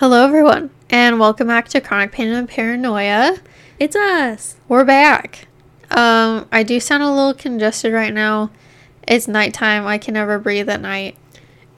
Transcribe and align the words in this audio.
Hello, 0.00 0.24
everyone, 0.24 0.70
and 0.88 1.20
welcome 1.20 1.48
back 1.48 1.68
to 1.68 1.80
Chronic 1.82 2.10
Pain 2.10 2.28
and 2.28 2.48
Paranoia. 2.48 3.36
It's 3.78 3.94
us. 3.94 4.56
We're 4.66 4.86
back. 4.86 5.46
Um, 5.90 6.48
I 6.50 6.62
do 6.62 6.80
sound 6.80 7.02
a 7.02 7.10
little 7.12 7.34
congested 7.34 7.92
right 7.92 8.14
now. 8.14 8.50
It's 9.06 9.28
nighttime. 9.28 9.86
I 9.86 9.98
can 9.98 10.14
never 10.14 10.38
breathe 10.38 10.70
at 10.70 10.80
night. 10.80 11.18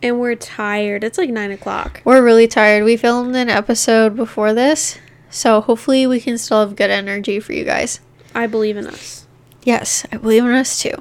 And 0.04 0.20
we're 0.20 0.36
tired. 0.36 1.02
It's 1.02 1.18
like 1.18 1.30
nine 1.30 1.50
o'clock. 1.50 2.00
We're 2.04 2.22
really 2.22 2.46
tired. 2.46 2.84
We 2.84 2.96
filmed 2.96 3.34
an 3.34 3.48
episode 3.48 4.14
before 4.14 4.54
this, 4.54 5.00
so 5.28 5.60
hopefully 5.60 6.06
we 6.06 6.20
can 6.20 6.38
still 6.38 6.60
have 6.60 6.76
good 6.76 6.90
energy 6.90 7.40
for 7.40 7.54
you 7.54 7.64
guys. 7.64 7.98
I 8.36 8.46
believe 8.46 8.76
in 8.76 8.86
us. 8.86 9.26
Yes, 9.64 10.06
I 10.12 10.18
believe 10.18 10.44
in 10.44 10.52
us 10.52 10.80
too. 10.80 10.94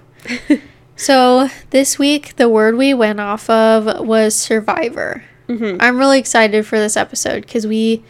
so 0.96 1.50
this 1.70 2.00
week, 2.00 2.38
the 2.38 2.50
word 2.50 2.78
we 2.78 2.96
went 2.96 3.20
off 3.20 3.48
of 3.48 4.08
was 4.08 4.36
survivor. 4.36 5.26
Mm-hmm. 5.52 5.78
I'm 5.80 5.98
really 5.98 6.20
excited 6.20 6.66
for 6.66 6.80
this 6.80 6.96
episode 6.96 7.42
because 7.42 7.68
we 7.68 8.04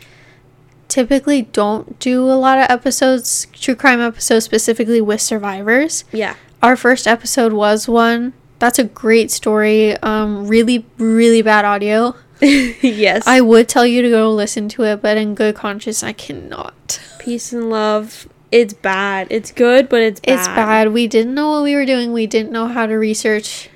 typically 0.87 1.43
don't 1.43 1.97
do 1.99 2.25
a 2.25 2.35
lot 2.35 2.57
of 2.57 2.69
episodes, 2.69 3.47
true 3.53 3.75
crime 3.75 4.01
episodes 4.01 4.45
specifically 4.45 5.01
with 5.01 5.21
survivors. 5.21 6.03
Yeah. 6.11 6.35
Our 6.61 6.75
first 6.75 7.07
episode 7.07 7.53
was 7.53 7.87
one. 7.87 8.33
That's 8.59 8.77
a 8.77 8.83
great 8.83 9.31
story. 9.31 9.97
Um, 9.97 10.47
really, 10.47 10.85
really 10.97 11.41
bad 11.41 11.65
audio. 11.65 12.15
yes. 12.41 13.25
I 13.25 13.41
would 13.41 13.69
tell 13.69 13.85
you 13.85 14.01
to 14.01 14.09
go 14.09 14.31
listen 14.31 14.67
to 14.69 14.83
it, 14.83 15.01
but 15.01 15.17
in 15.17 15.33
good 15.33 15.55
conscience, 15.55 16.03
I 16.03 16.13
cannot. 16.13 16.99
Peace 17.19 17.53
and 17.53 17.69
love. 17.69 18.27
It's 18.51 18.73
bad. 18.73 19.27
It's 19.29 19.51
good, 19.51 19.87
but 19.87 20.01
it's 20.01 20.19
bad. 20.19 20.33
It's 20.33 20.47
bad. 20.47 20.91
We 20.91 21.07
didn't 21.07 21.33
know 21.33 21.51
what 21.51 21.63
we 21.63 21.73
were 21.73 21.85
doing. 21.85 22.11
We 22.11 22.27
didn't 22.27 22.51
know 22.51 22.67
how 22.67 22.85
to 22.85 22.95
research. 22.95 23.69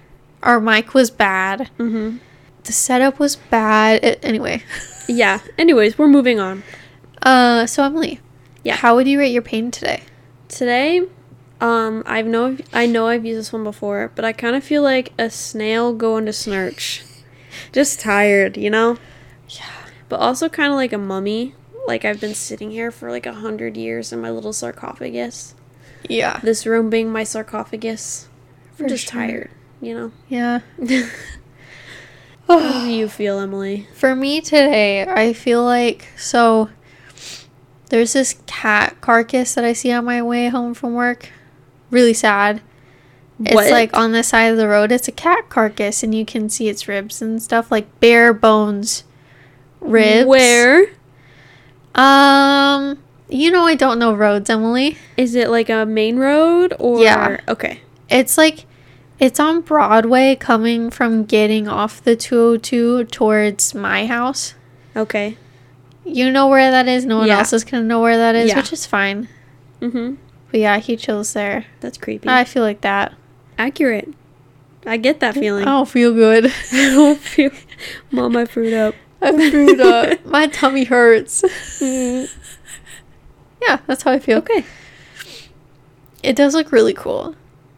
Our 0.44 0.60
mic 0.60 0.94
was 0.94 1.10
bad. 1.10 1.70
Mm-hmm. 1.80 2.18
The 2.66 2.74
setup 2.74 3.20
was 3.20 3.36
bad. 3.36 4.04
It, 4.04 4.20
anyway. 4.24 4.64
Yeah. 5.08 5.42
Anyways, 5.56 6.00
we're 6.00 6.08
moving 6.08 6.40
on. 6.40 6.64
Uh, 7.22 7.68
so 7.68 7.84
Emily. 7.84 8.20
Yeah. 8.64 8.76
How 8.76 8.96
would 8.96 9.08
you 9.08 9.20
rate 9.20 9.32
your 9.32 9.44
pain 9.44 9.70
today? 9.70 10.02
Today, 10.48 11.04
um, 11.62 12.02
I've 12.08 12.26
know 12.26 12.58
I 12.74 12.88
know 12.88 13.08
I've 13.08 13.24
used 13.24 13.40
this 13.40 13.54
one 13.54 13.64
before, 13.64 14.12
but 14.16 14.26
I 14.26 14.34
kind 14.34 14.56
of 14.56 14.64
feel 14.64 14.82
like 14.82 15.14
a 15.20 15.30
snail 15.30 15.94
going 15.94 16.26
to 16.26 16.34
snurch. 16.34 17.04
Just 17.72 18.00
tired, 18.00 18.58
you 18.58 18.72
know? 18.72 18.98
Yeah. 19.48 19.70
But 20.10 20.20
also 20.20 20.50
kind 20.50 20.72
of 20.72 20.76
like 20.76 20.92
a 20.92 20.98
mummy. 20.98 21.54
Like 21.88 22.04
I've 22.04 22.20
been 22.20 22.34
sitting 22.34 22.72
here 22.72 22.90
for 22.90 23.12
like 23.12 23.28
a 23.28 23.34
hundred 23.34 23.78
years 23.78 24.12
in 24.12 24.22
my 24.22 24.32
little 24.32 24.54
sarcophagus. 24.54 25.54
Yeah. 26.10 26.40
This 26.42 26.66
room 26.66 26.90
being 26.90 27.12
my 27.12 27.24
sarcophagus. 27.24 28.28
For 28.74 28.84
I'm 28.84 28.90
just 28.90 29.06
sure. 29.06 29.22
tired, 29.22 29.52
you 29.82 29.94
know? 29.94 30.12
Yeah. 30.30 30.62
How 32.48 32.82
do 32.86 32.90
you 32.90 33.08
feel, 33.08 33.40
Emily? 33.40 33.88
For 33.94 34.16
me 34.16 34.42
today, 34.42 35.04
I 35.04 35.34
feel 35.34 35.64
like 35.64 36.08
so 36.18 36.70
there's 37.90 38.14
this 38.14 38.40
cat 38.46 39.00
carcass 39.02 39.56
that 39.56 39.64
I 39.64 39.74
see 39.74 39.92
on 39.92 40.06
my 40.06 40.22
way 40.22 40.50
home 40.50 40.74
from 40.74 40.94
work. 40.94 41.30
Really 41.90 42.14
sad. 42.14 42.62
What? 43.38 43.52
It's 43.64 43.72
like 43.72 43.96
on 43.96 44.12
the 44.12 44.24
side 44.24 44.46
of 44.46 44.58
the 44.58 44.68
road. 44.68 44.92
It's 44.92 45.08
a 45.08 45.12
cat 45.12 45.50
carcass 45.50 46.04
and 46.04 46.16
you 46.16 46.26
can 46.26 46.50
see 46.50 46.70
its 46.70 46.88
ribs 46.88 47.22
and 47.22 47.42
stuff 47.42 47.72
like 47.72 48.00
bare 48.00 48.34
bones 48.34 49.04
ribs. 49.82 50.26
Where? 50.26 50.88
Um 51.94 53.00
you 53.28 53.52
know 53.52 53.66
I 53.66 53.76
don't 53.76 54.00
know 54.00 54.14
roads, 54.14 54.50
Emily. 54.50 54.98
Is 55.18 55.36
it 55.36 55.50
like 55.50 55.70
a 55.70 55.86
main 55.86 56.18
road 56.18 56.74
or 56.80 57.02
Yeah. 57.02 57.42
Okay. 57.48 57.82
It's 58.10 58.38
like 58.38 58.66
it's 59.20 59.40
on 59.40 59.62
Broadway 59.62 60.36
coming 60.36 60.90
from 60.90 61.26
getting 61.26 61.68
off 61.68 62.04
the 62.04 62.16
202 62.16 63.06
towards 63.06 63.74
my 63.74 64.06
house. 64.08 64.56
Okay. 64.96 65.38
You 66.04 66.32
know 66.32 66.48
where 66.48 66.70
that 66.72 66.88
is. 66.88 67.06
No 67.06 67.18
one 67.20 67.28
Yeah. 67.28 67.40
else 67.40 67.54
is 67.54 67.64
gonna 67.64 67.84
know 67.84 68.02
where 68.02 68.18
that 68.18 68.36
is, 68.36 68.50
Yeah. 68.50 68.58
which 68.58 68.72
is 68.74 68.86
fine. 68.86 69.28
Mhm. 69.82 70.18
But 70.52 70.60
yeah, 70.60 70.78
he 70.80 70.96
chills 70.96 71.34
there. 71.34 71.66
That's 71.80 71.98
creepy. 71.98 72.30
I 72.30 72.44
feel 72.44 72.64
like 72.64 72.82
that. 72.82 73.14
Accurate. 73.58 74.14
I 74.86 74.98
get 74.98 75.20
that 75.22 75.34
feeling. 75.34 75.64
I 75.64 75.66
don't 75.66 75.90
feel 75.90 76.14
good. 76.14 76.46
I 76.72 76.90
don't 76.94 77.20
feel 77.20 77.50
Mom, 78.12 78.34
my 78.34 78.46
fruit 78.46 78.74
up. 78.74 78.94
I 79.22 79.32
threw 79.50 79.82
up. 79.82 80.24
My 80.26 80.46
tummy 80.46 80.84
hurts. 80.84 81.42
Mm. 81.80 82.30
yeah, 83.68 83.80
that's 83.88 84.04
how 84.04 84.12
I 84.12 84.20
feel. 84.20 84.38
Okay. 84.40 84.64
It 86.22 86.36
does 86.36 86.54
look 86.54 86.72
really 86.72 86.94
cool. 86.94 87.36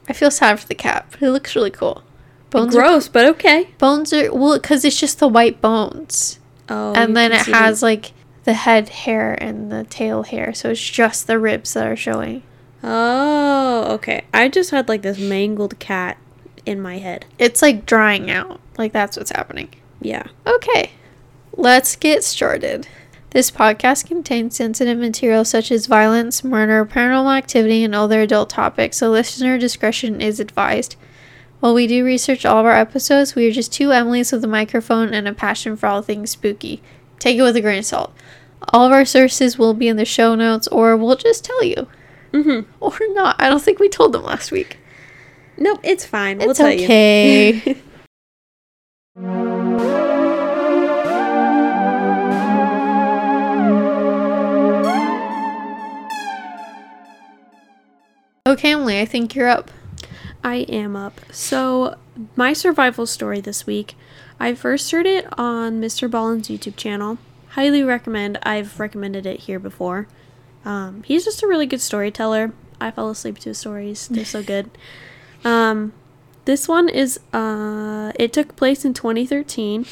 I 0.09 0.13
feel 0.13 0.31
sad 0.31 0.59
for 0.59 0.67
the 0.67 0.75
cat, 0.75 1.05
but 1.11 1.21
it 1.21 1.31
looks 1.31 1.55
really 1.55 1.71
cool. 1.71 2.03
Bones 2.49 2.75
are 2.75 2.79
Gross, 2.79 3.07
but 3.09 3.25
okay. 3.25 3.69
bones 3.77 4.13
are 4.13 4.33
well 4.33 4.57
because 4.57 4.85
it's 4.85 4.99
just 4.99 5.19
the 5.19 5.27
white 5.27 5.61
bones, 5.61 6.39
Oh. 6.69 6.93
and 6.93 7.15
then 7.15 7.31
it 7.33 7.45
has 7.47 7.81
them. 7.81 7.87
like 7.87 8.13
the 8.45 8.53
head 8.53 8.87
hair 8.89 9.33
and 9.41 9.69
the 9.71 9.83
tail 9.83 10.23
hair, 10.23 10.53
so 10.53 10.69
it's 10.69 10.81
just 10.89 11.27
the 11.27 11.37
ribs 11.37 11.73
that 11.73 11.85
are 11.87 11.95
showing. 11.97 12.43
Oh, 12.83 13.85
okay. 13.95 14.23
I 14.33 14.47
just 14.47 14.71
had 14.71 14.87
like 14.87 15.01
this 15.01 15.19
mangled 15.19 15.77
cat 15.79 16.17
in 16.65 16.79
my 16.81 16.99
head. 16.99 17.25
It's 17.37 17.61
like 17.61 17.85
drying 17.85 18.31
out. 18.31 18.61
Like 18.77 18.93
that's 18.93 19.17
what's 19.17 19.31
happening. 19.31 19.69
Yeah. 20.01 20.27
Okay, 20.45 20.91
let's 21.53 21.95
get 21.97 22.23
started. 22.23 22.87
This 23.37 23.51
podcast 23.51 24.07
contains 24.07 24.55
sensitive 24.55 24.97
material 24.97 25.45
such 25.45 25.71
as 25.71 25.85
violence, 25.85 26.43
murder, 26.43 26.83
paranormal 26.83 27.37
activity, 27.37 27.83
and 27.83 27.93
other 27.93 28.21
adult 28.21 28.49
topics, 28.49 28.97
so 28.97 29.11
listener 29.11 29.59
discretion 29.59 30.21
is 30.21 30.39
advised. 30.39 30.95
While 31.59 31.75
we 31.75 31.85
do 31.85 32.03
research 32.03 32.47
all 32.47 32.61
of 32.61 32.65
our 32.65 32.71
episodes, 32.71 33.35
we 33.35 33.47
are 33.47 33.51
just 33.51 33.71
two 33.71 33.89
Emilys 33.89 34.31
with 34.31 34.43
a 34.43 34.47
microphone 34.47 35.13
and 35.13 35.27
a 35.27 35.35
passion 35.35 35.77
for 35.77 35.85
all 35.85 36.01
things 36.01 36.31
spooky. 36.31 36.81
Take 37.19 37.37
it 37.37 37.43
with 37.43 37.55
a 37.55 37.61
grain 37.61 37.77
of 37.77 37.85
salt. 37.85 38.11
All 38.73 38.87
of 38.87 38.91
our 38.91 39.05
sources 39.05 39.55
will 39.55 39.75
be 39.75 39.87
in 39.87 39.97
the 39.97 40.03
show 40.03 40.33
notes, 40.33 40.67
or 40.69 40.97
we'll 40.97 41.15
just 41.15 41.45
tell 41.45 41.63
you. 41.63 41.87
Mhm. 42.33 42.65
Or 42.79 42.97
not. 43.09 43.35
I 43.37 43.49
don't 43.49 43.61
think 43.61 43.77
we 43.77 43.87
told 43.87 44.13
them 44.13 44.23
last 44.23 44.51
week. 44.51 44.79
Nope, 45.57 45.81
it's 45.83 46.07
fine. 46.07 46.39
we'll 46.39 46.49
It's 46.49 46.59
okay. 46.59 47.61
you. 47.63 47.75
okay. 58.47 58.71
Emily, 58.73 58.99
I 58.99 59.05
think 59.05 59.35
you're 59.35 59.47
up. 59.47 59.71
I 60.43 60.57
am 60.69 60.95
up. 60.95 61.21
So, 61.31 61.97
my 62.35 62.53
survival 62.53 63.05
story 63.05 63.41
this 63.41 63.65
week, 63.65 63.95
I 64.39 64.53
first 64.53 64.91
heard 64.91 65.05
it 65.05 65.27
on 65.37 65.81
Mr. 65.81 66.09
Ballen's 66.09 66.47
YouTube 66.47 66.75
channel. 66.75 67.17
Highly 67.49 67.83
recommend. 67.83 68.37
I've 68.43 68.79
recommended 68.79 69.25
it 69.25 69.41
here 69.41 69.59
before. 69.59 70.07
Um, 70.63 71.03
he's 71.03 71.25
just 71.25 71.43
a 71.43 71.47
really 71.47 71.65
good 71.65 71.81
storyteller. 71.81 72.53
I 72.79 72.91
fell 72.91 73.09
asleep 73.09 73.39
to 73.39 73.49
his 73.49 73.57
stories. 73.57 74.07
They're 74.07 74.25
so 74.25 74.43
good. 74.43 74.69
Um, 75.45 75.93
this 76.45 76.67
one 76.67 76.89
is 76.89 77.19
uh, 77.31 78.11
it 78.15 78.33
took 78.33 78.55
place 78.55 78.83
in 78.83 78.93
2013, 78.93 79.85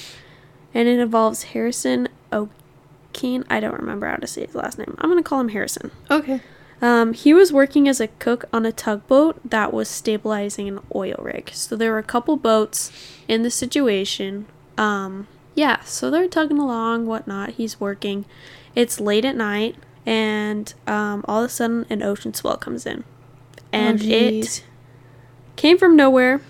and 0.74 0.88
it 0.88 1.00
involves 1.00 1.44
Harrison 1.44 2.08
Okene. 2.32 3.46
I 3.50 3.60
don't 3.60 3.80
remember 3.80 4.08
how 4.08 4.16
to 4.16 4.26
say 4.26 4.46
his 4.46 4.56
last 4.56 4.78
name. 4.80 4.96
I'm 4.98 5.10
gonna 5.10 5.22
call 5.22 5.40
him 5.40 5.50
Harrison. 5.50 5.92
Okay. 6.10 6.42
Um, 6.82 7.14
he 7.14 7.34
was 7.34 7.54
working 7.54 7.88
as 7.88 8.00
a 8.02 8.08
cook 8.08 8.46
on 8.52 8.66
a 8.66 8.72
tugboat 8.72 9.40
that 9.50 9.74
was 9.74 9.88
stabilizing 9.90 10.68
an 10.68 10.80
oil 10.94 11.16
rig. 11.20 11.52
So 11.54 11.76
there 11.76 11.92
were 11.92 11.98
a 11.98 12.04
couple 12.04 12.36
boats 12.38 12.92
in 13.28 13.44
the 13.44 13.50
situation. 13.50 14.46
Um, 14.78 15.28
yeah, 15.56 15.82
so 15.84 16.12
they're 16.12 16.28
tugging 16.28 16.60
along, 16.60 17.06
whatnot. 17.06 17.52
He's 17.52 17.80
working. 17.80 18.26
It's 18.76 19.00
late 19.00 19.24
at 19.24 19.38
night, 19.38 19.78
and 20.06 20.74
um, 20.86 21.24
all 21.28 21.44
of 21.44 21.50
a 21.50 21.54
sudden, 21.54 21.86
an 21.90 22.04
ocean 22.04 22.34
swell 22.34 22.58
comes 22.58 22.86
in. 22.86 23.06
And 23.72 24.02
Oh, 24.02 24.06
it 24.06 24.66
came 25.56 25.78
from 25.78 25.96
nowhere 25.96 26.42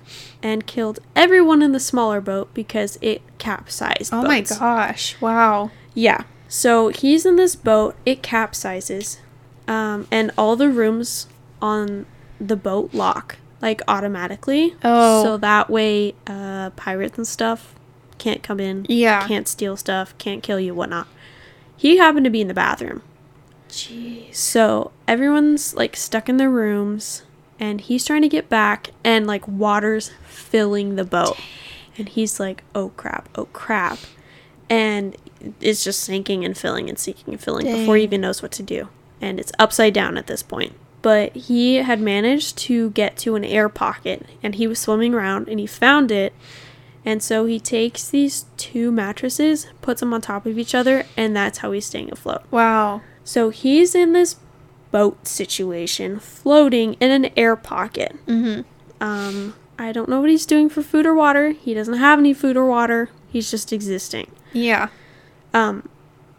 and 0.42 0.66
killed 0.66 1.00
everyone 1.16 1.62
in 1.62 1.72
the 1.72 1.80
smaller 1.80 2.20
boat 2.20 2.54
because 2.54 2.98
it 3.02 3.22
capsized. 3.38 4.12
Oh 4.14 4.24
my 4.24 4.42
gosh. 4.42 5.16
Wow. 5.22 5.72
Yeah. 5.94 6.24
So 6.48 6.90
he's 6.90 7.26
in 7.26 7.36
this 7.36 7.56
boat, 7.56 7.96
it 8.06 8.22
capsizes, 8.22 9.18
um, 9.68 10.08
and 10.12 10.32
all 10.38 10.56
the 10.56 10.70
rooms 10.70 11.28
on 11.62 12.06
the 12.40 12.56
boat 12.56 12.94
lock, 12.94 13.38
like 13.62 13.82
automatically. 13.88 14.76
Oh. 14.84 15.24
So 15.24 15.38
that 15.38 15.70
way, 15.70 16.16
uh, 16.28 16.72
pirates 16.72 17.18
and 17.18 17.28
stuff 17.28 17.74
can't 18.18 18.44
come 18.44 18.60
in, 18.60 18.86
Yeah. 18.90 19.28
can't 19.28 19.48
steal 19.48 19.76
stuff, 19.78 20.18
can't 20.18 20.42
kill 20.44 20.60
you, 20.60 20.74
whatnot. 20.74 21.08
He 21.78 21.98
happened 21.98 22.24
to 22.26 22.30
be 22.30 22.42
in 22.42 22.48
the 22.48 22.54
bathroom. 22.54 23.02
Jeez. 23.70 24.36
So 24.36 24.92
everyone's 25.08 25.76
like 25.76 25.96
stuck 25.96 26.30
in 26.30 26.38
their 26.38 26.50
rooms, 26.50 27.24
and 27.60 27.82
he's 27.82 28.06
trying 28.06 28.22
to 28.22 28.30
get 28.30 28.50
back, 28.50 28.92
and 29.04 29.28
like 29.28 29.48
water's 29.48 30.12
filling 30.28 30.96
the 30.96 31.04
boat. 31.04 31.38
And 31.98 32.10
he's 32.10 32.40
like, 32.40 32.64
oh 32.74 32.90
crap, 32.98 33.30
oh 33.36 33.46
crap. 33.46 34.00
And 34.70 35.16
it's 35.62 35.84
just 35.84 36.02
sinking 36.02 36.44
and 36.44 36.58
filling 36.58 36.90
and 36.90 36.98
sinking 36.98 37.34
and 37.34 37.42
filling 37.42 37.66
before 37.66 37.96
he 37.98 38.04
even 38.04 38.22
knows 38.22 38.42
what 38.42 38.52
to 38.54 38.64
do. 38.64 38.90
And 39.22 39.40
it's 39.40 39.52
upside 39.58 39.94
down 39.94 40.18
at 40.18 40.28
this 40.28 40.44
point. 40.44 40.74
But 41.02 41.36
he 41.36 41.76
had 41.76 42.02
managed 42.02 42.58
to 42.60 42.90
get 42.92 43.16
to 43.18 43.36
an 43.36 43.44
air 43.46 43.70
pocket 43.70 44.26
and 44.42 44.56
he 44.56 44.68
was 44.68 44.80
swimming 44.80 45.14
around 45.14 45.48
and 45.48 45.60
he 45.60 45.68
found 45.68 46.12
it 46.12 46.34
And 47.06 47.22
so 47.22 47.46
he 47.46 47.60
takes 47.60 48.10
these 48.10 48.46
two 48.58 48.92
mattresses, 48.92 49.68
puts 49.82 50.00
them 50.00 50.14
on 50.14 50.22
top 50.22 50.48
of 50.48 50.58
each 50.58 50.74
other, 50.74 51.06
and 51.16 51.36
that's 51.36 51.60
how 51.60 51.72
he's 51.72 51.86
staying 51.86 52.12
afloat. 52.12 52.42
Wow. 52.50 53.02
So 53.24 53.52
he's 53.52 53.94
in 53.94 54.14
this 54.14 54.38
boat 54.92 55.28
situation, 55.28 56.20
floating 56.20 56.96
in 56.96 57.12
an 57.12 57.32
air 57.38 57.56
pocket. 57.56 58.16
Mm-hmm. 58.26 58.62
Um, 59.04 59.54
I 59.78 59.92
don't 59.92 60.10
know 60.10 60.22
what 60.22 60.32
he's 60.32 60.48
doing 60.48 60.68
for 60.68 60.82
food 60.82 61.06
or 61.06 61.14
water. 61.14 61.52
He 61.52 61.76
doesn't 61.76 61.96
have 61.96 62.18
any 62.18 62.34
food 62.34 62.58
or 62.58 62.66
water. 62.66 63.10
He's 63.30 63.52
just 63.52 63.72
existing. 63.72 64.32
Yeah. 64.52 64.90
Um, 65.54 65.88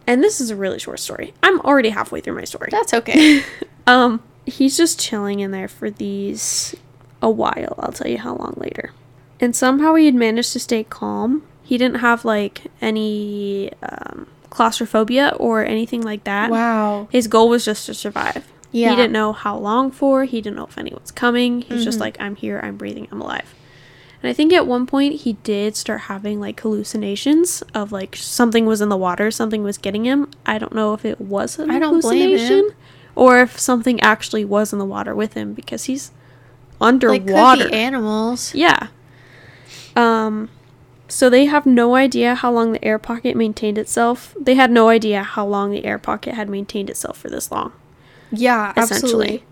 and 0.06 0.22
this 0.22 0.40
is 0.40 0.50
a 0.50 0.56
really 0.56 0.78
short 0.78 1.00
story. 1.00 1.34
I'm 1.42 1.60
already 1.60 1.90
halfway 1.90 2.20
through 2.20 2.34
my 2.36 2.44
story. 2.44 2.68
That's 2.70 2.94
okay. 2.94 3.42
Um, 3.88 4.20
he's 4.44 4.76
just 4.76 4.98
chilling 4.98 5.38
in 5.38 5.52
there 5.52 5.68
for 5.68 5.90
these 5.90 6.74
a 7.22 7.30
while. 7.30 7.76
I'll 7.78 7.92
tell 7.92 8.10
you 8.10 8.18
how 8.18 8.34
long 8.34 8.54
later. 8.56 8.90
And 9.38 9.54
somehow 9.54 9.94
he 9.94 10.06
had 10.06 10.14
managed 10.16 10.52
to 10.54 10.58
stay 10.58 10.82
calm. 10.82 11.44
He 11.62 11.78
didn't 11.78 11.98
have 12.00 12.24
like 12.24 12.62
any 12.80 13.70
um, 13.84 14.26
claustrophobia 14.50 15.36
or 15.38 15.64
anything 15.64 16.02
like 16.02 16.24
that. 16.24 16.50
wow. 16.50 17.06
His 17.12 17.28
goal 17.28 17.48
was 17.48 17.64
just 17.64 17.86
to 17.86 17.94
survive. 17.94 18.50
Yeah. 18.72 18.90
He 18.90 18.96
didn't 18.96 19.12
know 19.12 19.32
how 19.32 19.56
long 19.56 19.92
for. 19.92 20.24
He 20.24 20.40
didn't 20.40 20.56
know 20.56 20.66
if 20.66 20.76
anyone's 20.76 21.12
coming. 21.12 21.62
He's 21.62 21.84
just 21.84 21.98
Mhm. 21.98 22.00
like, 22.00 22.16
I'm 22.20 22.34
here, 22.34 22.58
I'm 22.60 22.76
breathing, 22.76 23.06
I'm 23.12 23.20
alive. 23.20 23.54
And 24.26 24.30
I 24.32 24.34
think 24.34 24.52
at 24.52 24.66
one 24.66 24.86
point 24.86 25.20
he 25.20 25.34
did 25.44 25.76
start 25.76 26.00
having 26.02 26.40
like 26.40 26.58
hallucinations 26.58 27.62
of 27.74 27.92
like 27.92 28.16
something 28.16 28.66
was 28.66 28.80
in 28.80 28.88
the 28.88 28.96
water, 28.96 29.30
something 29.30 29.62
was 29.62 29.78
getting 29.78 30.04
him. 30.04 30.28
I 30.44 30.58
don't 30.58 30.74
know 30.74 30.94
if 30.94 31.04
it 31.04 31.20
was 31.20 31.60
an 31.60 31.70
I 31.70 31.78
don't 31.78 32.00
blame 32.00 32.30
hallucination 32.30 32.70
him. 32.70 32.76
or 33.14 33.38
if 33.38 33.56
something 33.56 34.00
actually 34.00 34.44
was 34.44 34.72
in 34.72 34.80
the 34.80 34.84
water 34.84 35.14
with 35.14 35.34
him 35.34 35.52
because 35.54 35.84
he's 35.84 36.10
Like 36.80 36.88
underwater. 36.88 37.68
be 37.68 37.72
animals. 37.72 38.52
Yeah. 38.52 38.88
Um 39.94 40.48
so 41.06 41.30
they 41.30 41.44
have 41.44 41.64
no 41.64 41.94
idea 41.94 42.34
how 42.34 42.50
long 42.50 42.72
the 42.72 42.84
air 42.84 42.98
pocket 42.98 43.36
maintained 43.36 43.78
itself. 43.78 44.34
They 44.40 44.56
had 44.56 44.72
no 44.72 44.88
idea 44.88 45.22
how 45.22 45.46
long 45.46 45.70
the 45.70 45.84
air 45.84 45.98
pocket 46.00 46.34
had 46.34 46.48
maintained 46.50 46.90
itself 46.90 47.16
for 47.16 47.28
this 47.30 47.52
long. 47.52 47.72
Yeah, 48.32 48.72
Essentially. 48.76 48.82
absolutely. 49.36 49.44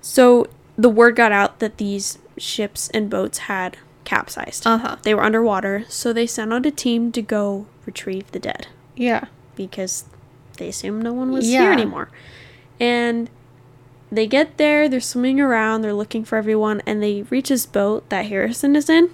So 0.00 0.48
the 0.76 0.88
word 0.90 1.14
got 1.14 1.30
out 1.30 1.60
that 1.60 1.76
these 1.76 2.18
ships 2.38 2.88
and 2.94 3.08
boats 3.10 3.38
had 3.38 3.76
capsized. 4.04 4.66
Uh 4.66 4.78
huh. 4.78 4.96
they 5.02 5.14
were 5.14 5.22
underwater, 5.22 5.84
so 5.88 6.12
they 6.12 6.26
sent 6.26 6.52
out 6.52 6.66
a 6.66 6.70
team 6.70 7.10
to 7.12 7.22
go 7.22 7.66
retrieve 7.86 8.30
the 8.32 8.38
dead 8.38 8.66
Yeah. 8.96 9.24
because 9.56 10.04
they 10.58 10.68
assumed 10.68 11.02
no 11.02 11.12
one 11.12 11.32
was 11.32 11.48
Yeah. 11.50 11.62
here 11.62 11.72
anymore. 11.72 12.08
And 12.80 13.30
they 14.12 14.26
get 14.26 14.56
there, 14.58 14.88
they're 14.88 15.00
swimming 15.00 15.40
around, 15.40 15.82
they're 15.82 15.94
looking 15.94 16.24
for 16.24 16.36
everyone, 16.36 16.82
and 16.86 17.02
they 17.02 17.22
reach 17.22 17.48
this 17.48 17.66
boat 17.66 18.08
that 18.10 18.26
Harrison 18.26 18.76
is 18.76 18.88
in, 18.90 19.10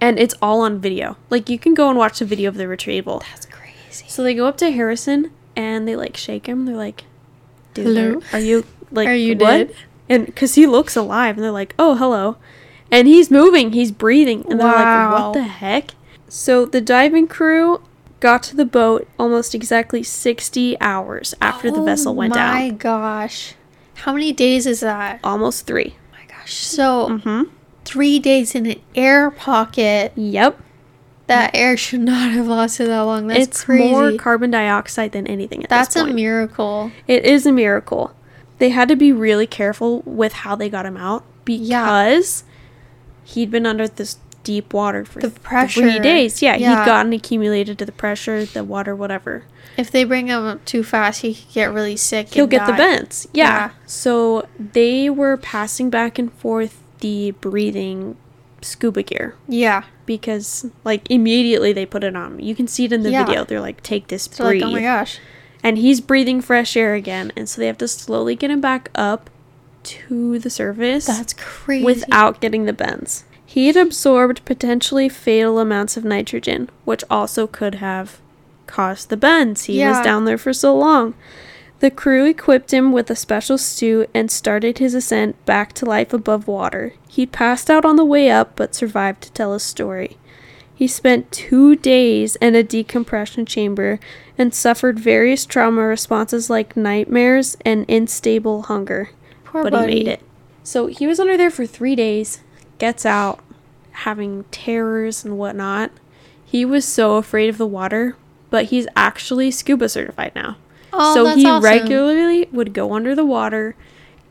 and 0.00 0.18
it's 0.18 0.34
all 0.40 0.60
on 0.62 0.80
video. 0.80 1.16
Like 1.28 1.48
you 1.48 1.58
can 1.58 1.74
go 1.74 1.88
and 1.88 1.98
watch 1.98 2.18
the 2.18 2.24
video 2.24 2.48
of 2.48 2.56
the 2.56 2.66
retrieval. 2.66 3.22
That's 3.30 3.46
crazy. 3.46 4.06
So 4.08 4.22
they 4.22 4.34
go 4.34 4.46
up 4.46 4.56
to 4.58 4.70
Harrison 4.70 5.30
and 5.54 5.86
they 5.86 5.96
like 5.96 6.16
shake 6.16 6.46
him. 6.46 6.64
They're 6.64 6.76
like, 6.76 7.04
"Dude, 7.74 7.86
Hello? 7.86 8.22
are, 8.32 8.36
are 8.38 8.40
you 8.40 8.64
like 8.90 9.08
Are 9.08 9.14
you 9.14 9.34
what?" 9.36 9.38
dead? 9.68 9.74
And 10.08 10.26
because 10.26 10.54
he 10.56 10.66
looks 10.66 10.96
alive, 10.96 11.36
and 11.36 11.44
they're 11.44 11.50
like, 11.52 11.74
"Oh, 11.78 11.94
hello," 11.96 12.36
and 12.90 13.06
he's 13.08 13.30
moving, 13.30 13.72
he's 13.72 13.92
breathing, 13.92 14.44
and 14.50 14.60
they're 14.60 14.66
like, 14.66 15.12
"What 15.12 15.32
the 15.34 15.42
heck?" 15.44 15.90
So 16.28 16.64
the 16.64 16.80
diving 16.80 17.26
crew 17.28 17.82
got 18.20 18.42
to 18.44 18.56
the 18.56 18.64
boat 18.64 19.08
almost 19.18 19.54
exactly 19.54 20.02
sixty 20.02 20.78
hours 20.80 21.34
after 21.40 21.70
the 21.70 21.82
vessel 21.82 22.14
went 22.14 22.34
down. 22.34 22.50
Oh 22.56 22.58
my 22.58 22.70
gosh. 22.70 23.54
How 23.94 24.12
many 24.12 24.32
days 24.32 24.66
is 24.66 24.80
that? 24.80 25.20
Almost 25.24 25.66
three. 25.66 25.96
Oh 25.96 26.16
my 26.18 26.24
gosh. 26.36 26.54
So 26.54 27.08
Mm-hmm. 27.10 27.42
three 27.84 28.18
days 28.18 28.54
in 28.54 28.66
an 28.66 28.80
air 28.94 29.30
pocket. 29.30 30.12
Yep. 30.16 30.58
That 31.26 31.52
air 31.54 31.76
should 31.76 32.00
not 32.00 32.30
have 32.32 32.48
lasted 32.48 32.86
that 32.88 33.00
long. 33.02 33.28
That's 33.28 33.40
it's 33.40 33.64
crazy. 33.64 33.90
more 33.90 34.12
carbon 34.16 34.50
dioxide 34.50 35.12
than 35.12 35.26
anything 35.28 35.62
at 35.62 35.68
That's 35.70 35.94
a 35.96 36.06
miracle. 36.06 36.90
It 37.06 37.24
is 37.24 37.46
a 37.46 37.52
miracle. 37.52 38.12
They 38.58 38.70
had 38.70 38.88
to 38.88 38.96
be 38.96 39.12
really 39.12 39.46
careful 39.46 40.02
with 40.04 40.32
how 40.32 40.56
they 40.56 40.68
got 40.68 40.86
him 40.86 40.96
out 40.96 41.24
because 41.44 42.42
he'd 43.30 43.50
been 43.50 43.66
under 43.66 43.88
this 43.88 44.16
deep 44.42 44.72
water 44.72 45.04
for 45.04 45.20
The 45.20 45.30
pressure. 45.30 45.80
three 45.82 45.98
days. 45.98 46.40
Yeah, 46.42 46.56
Yeah. 46.56 46.78
he'd 46.80 46.86
gotten 46.86 47.12
accumulated 47.12 47.78
to 47.78 47.84
the 47.86 47.92
pressure, 47.92 48.44
the 48.44 48.64
water, 48.64 48.96
whatever. 48.96 49.44
If 49.76 49.90
they 49.90 50.04
bring 50.04 50.28
him 50.28 50.44
up 50.46 50.64
too 50.64 50.82
fast, 50.82 51.22
he 51.22 51.34
could 51.34 51.52
get 51.54 51.72
really 51.72 51.96
sick. 51.96 52.32
He'll 52.34 52.46
get 52.46 52.66
the 52.66 52.72
die. 52.72 52.78
bends. 52.78 53.28
Yeah. 53.32 53.44
Yeah. 53.48 53.70
So 53.86 54.46
they 54.58 55.10
were 55.10 55.36
passing 55.36 55.90
back 55.90 56.18
and 56.18 56.32
forth 56.32 56.78
the 57.00 57.32
breathing 57.40 58.16
scuba 58.62 59.02
gear 59.02 59.34
Yeah. 59.48 59.84
because, 60.06 60.66
like, 60.84 61.10
immediately 61.10 61.72
they 61.72 61.86
put 61.86 62.02
it 62.04 62.16
on. 62.16 62.40
You 62.40 62.54
can 62.54 62.66
see 62.66 62.84
it 62.86 62.92
in 62.92 63.02
the 63.02 63.10
Yeah. 63.10 63.24
video. 63.24 63.44
They're 63.44 63.60
like, 63.60 63.82
take 63.82 64.08
this, 64.08 64.28
So 64.32 64.44
breathe. 64.44 64.62
like, 64.62 64.70
oh 64.70 64.72
my 64.74 64.82
gosh. 64.82 65.18
and 65.62 65.76
he's 65.78 66.00
breathing 66.00 66.40
fresh 66.40 66.76
air 66.76 66.94
again 66.94 67.30
and 67.36 67.46
so 67.48 67.60
they 67.60 67.66
have 67.66 67.76
to 67.78 67.86
slowly 67.88 68.34
get 68.34 68.50
him 68.50 68.62
back 68.62 68.88
up 68.94 69.28
to 69.84 70.38
the 70.38 70.50
surface 70.50 71.06
That's 71.06 71.32
crazy. 71.34 71.84
without 71.84 72.40
getting 72.40 72.64
the 72.64 72.72
bends. 72.72 73.24
He 73.44 73.66
had 73.66 73.76
absorbed 73.76 74.44
potentially 74.44 75.08
fatal 75.08 75.58
amounts 75.58 75.96
of 75.96 76.04
nitrogen 76.04 76.70
which 76.84 77.04
also 77.10 77.46
could 77.46 77.76
have 77.76 78.20
caused 78.66 79.08
the 79.08 79.16
bends. 79.16 79.64
He 79.64 79.84
was 79.84 80.00
down 80.00 80.24
there 80.24 80.38
for 80.38 80.52
so 80.52 80.76
long. 80.76 81.14
The 81.80 81.90
crew 81.90 82.26
equipped 82.26 82.72
him 82.72 82.92
with 82.92 83.10
a 83.10 83.16
special 83.16 83.56
suit 83.56 84.10
and 84.12 84.30
started 84.30 84.78
his 84.78 84.94
ascent 84.94 85.42
back 85.46 85.72
to 85.74 85.86
life 85.86 86.12
above 86.12 86.46
water. 86.46 86.94
He 87.08 87.26
passed 87.26 87.70
out 87.70 87.84
on 87.84 87.96
the 87.96 88.04
way 88.04 88.30
up 88.30 88.54
but 88.54 88.74
survived 88.74 89.22
to 89.22 89.32
tell 89.32 89.54
his 89.54 89.62
story. 89.62 90.18
He 90.74 90.86
spent 90.86 91.32
two 91.32 91.76
days 91.76 92.36
in 92.36 92.54
a 92.54 92.62
decompression 92.62 93.44
chamber 93.46 93.98
and 94.38 94.54
suffered 94.54 94.98
various 94.98 95.44
trauma 95.44 95.82
responses 95.82 96.48
like 96.48 96.76
nightmares 96.76 97.56
and 97.64 97.88
unstable 97.90 98.62
hunger. 98.62 99.10
Poor 99.50 99.62
but 99.64 99.72
buddy. 99.72 99.92
he 99.92 99.98
made 100.04 100.08
it. 100.08 100.22
So 100.62 100.86
he 100.86 101.06
was 101.06 101.18
under 101.20 101.36
there 101.36 101.50
for 101.50 101.66
three 101.66 101.94
days, 101.96 102.40
gets 102.78 103.04
out, 103.06 103.40
having 103.92 104.44
terrors 104.50 105.24
and 105.24 105.36
whatnot. 105.38 105.90
He 106.44 106.64
was 106.64 106.84
so 106.84 107.16
afraid 107.16 107.48
of 107.48 107.58
the 107.58 107.66
water, 107.66 108.16
but 108.50 108.66
he's 108.66 108.86
actually 108.96 109.50
scuba 109.50 109.88
certified 109.88 110.32
now. 110.34 110.56
Oh, 110.92 111.14
so 111.14 111.36
he 111.36 111.46
awesome. 111.46 111.62
regularly 111.64 112.48
would 112.52 112.72
go 112.74 112.92
under 112.94 113.14
the 113.14 113.24
water, 113.24 113.76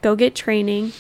go 0.01 0.16
get 0.16 0.36
training, 0.36 0.92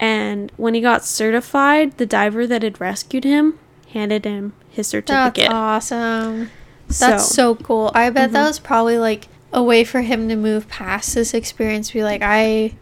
and 0.00 0.50
when 0.56 0.74
he 0.74 0.80
got 0.80 1.04
certified, 1.04 1.96
the 1.98 2.06
diver 2.06 2.46
that 2.46 2.62
had 2.62 2.80
rescued 2.80 3.24
him 3.24 3.58
handed 3.92 4.24
him 4.24 4.52
his 4.70 4.88
certificate. 4.88 5.44
That's 5.48 5.52
awesome. 5.54 6.50
That's 6.98 7.26
so 7.34 7.54
cool. 7.56 7.90
I 7.94 8.10
bet 8.10 8.32
that 8.32 8.44
Mhm. 8.44 8.48
was 8.48 8.58
probably 8.58 8.98
like 8.98 9.28
a 9.52 9.62
way 9.62 9.84
for 9.84 10.02
him 10.02 10.28
to 10.28 10.36
move 10.36 10.68
past 10.68 11.14
this 11.14 11.32
experience. 11.34 11.92
Be 11.92 12.02
like, 12.04 12.20
I 12.22 12.74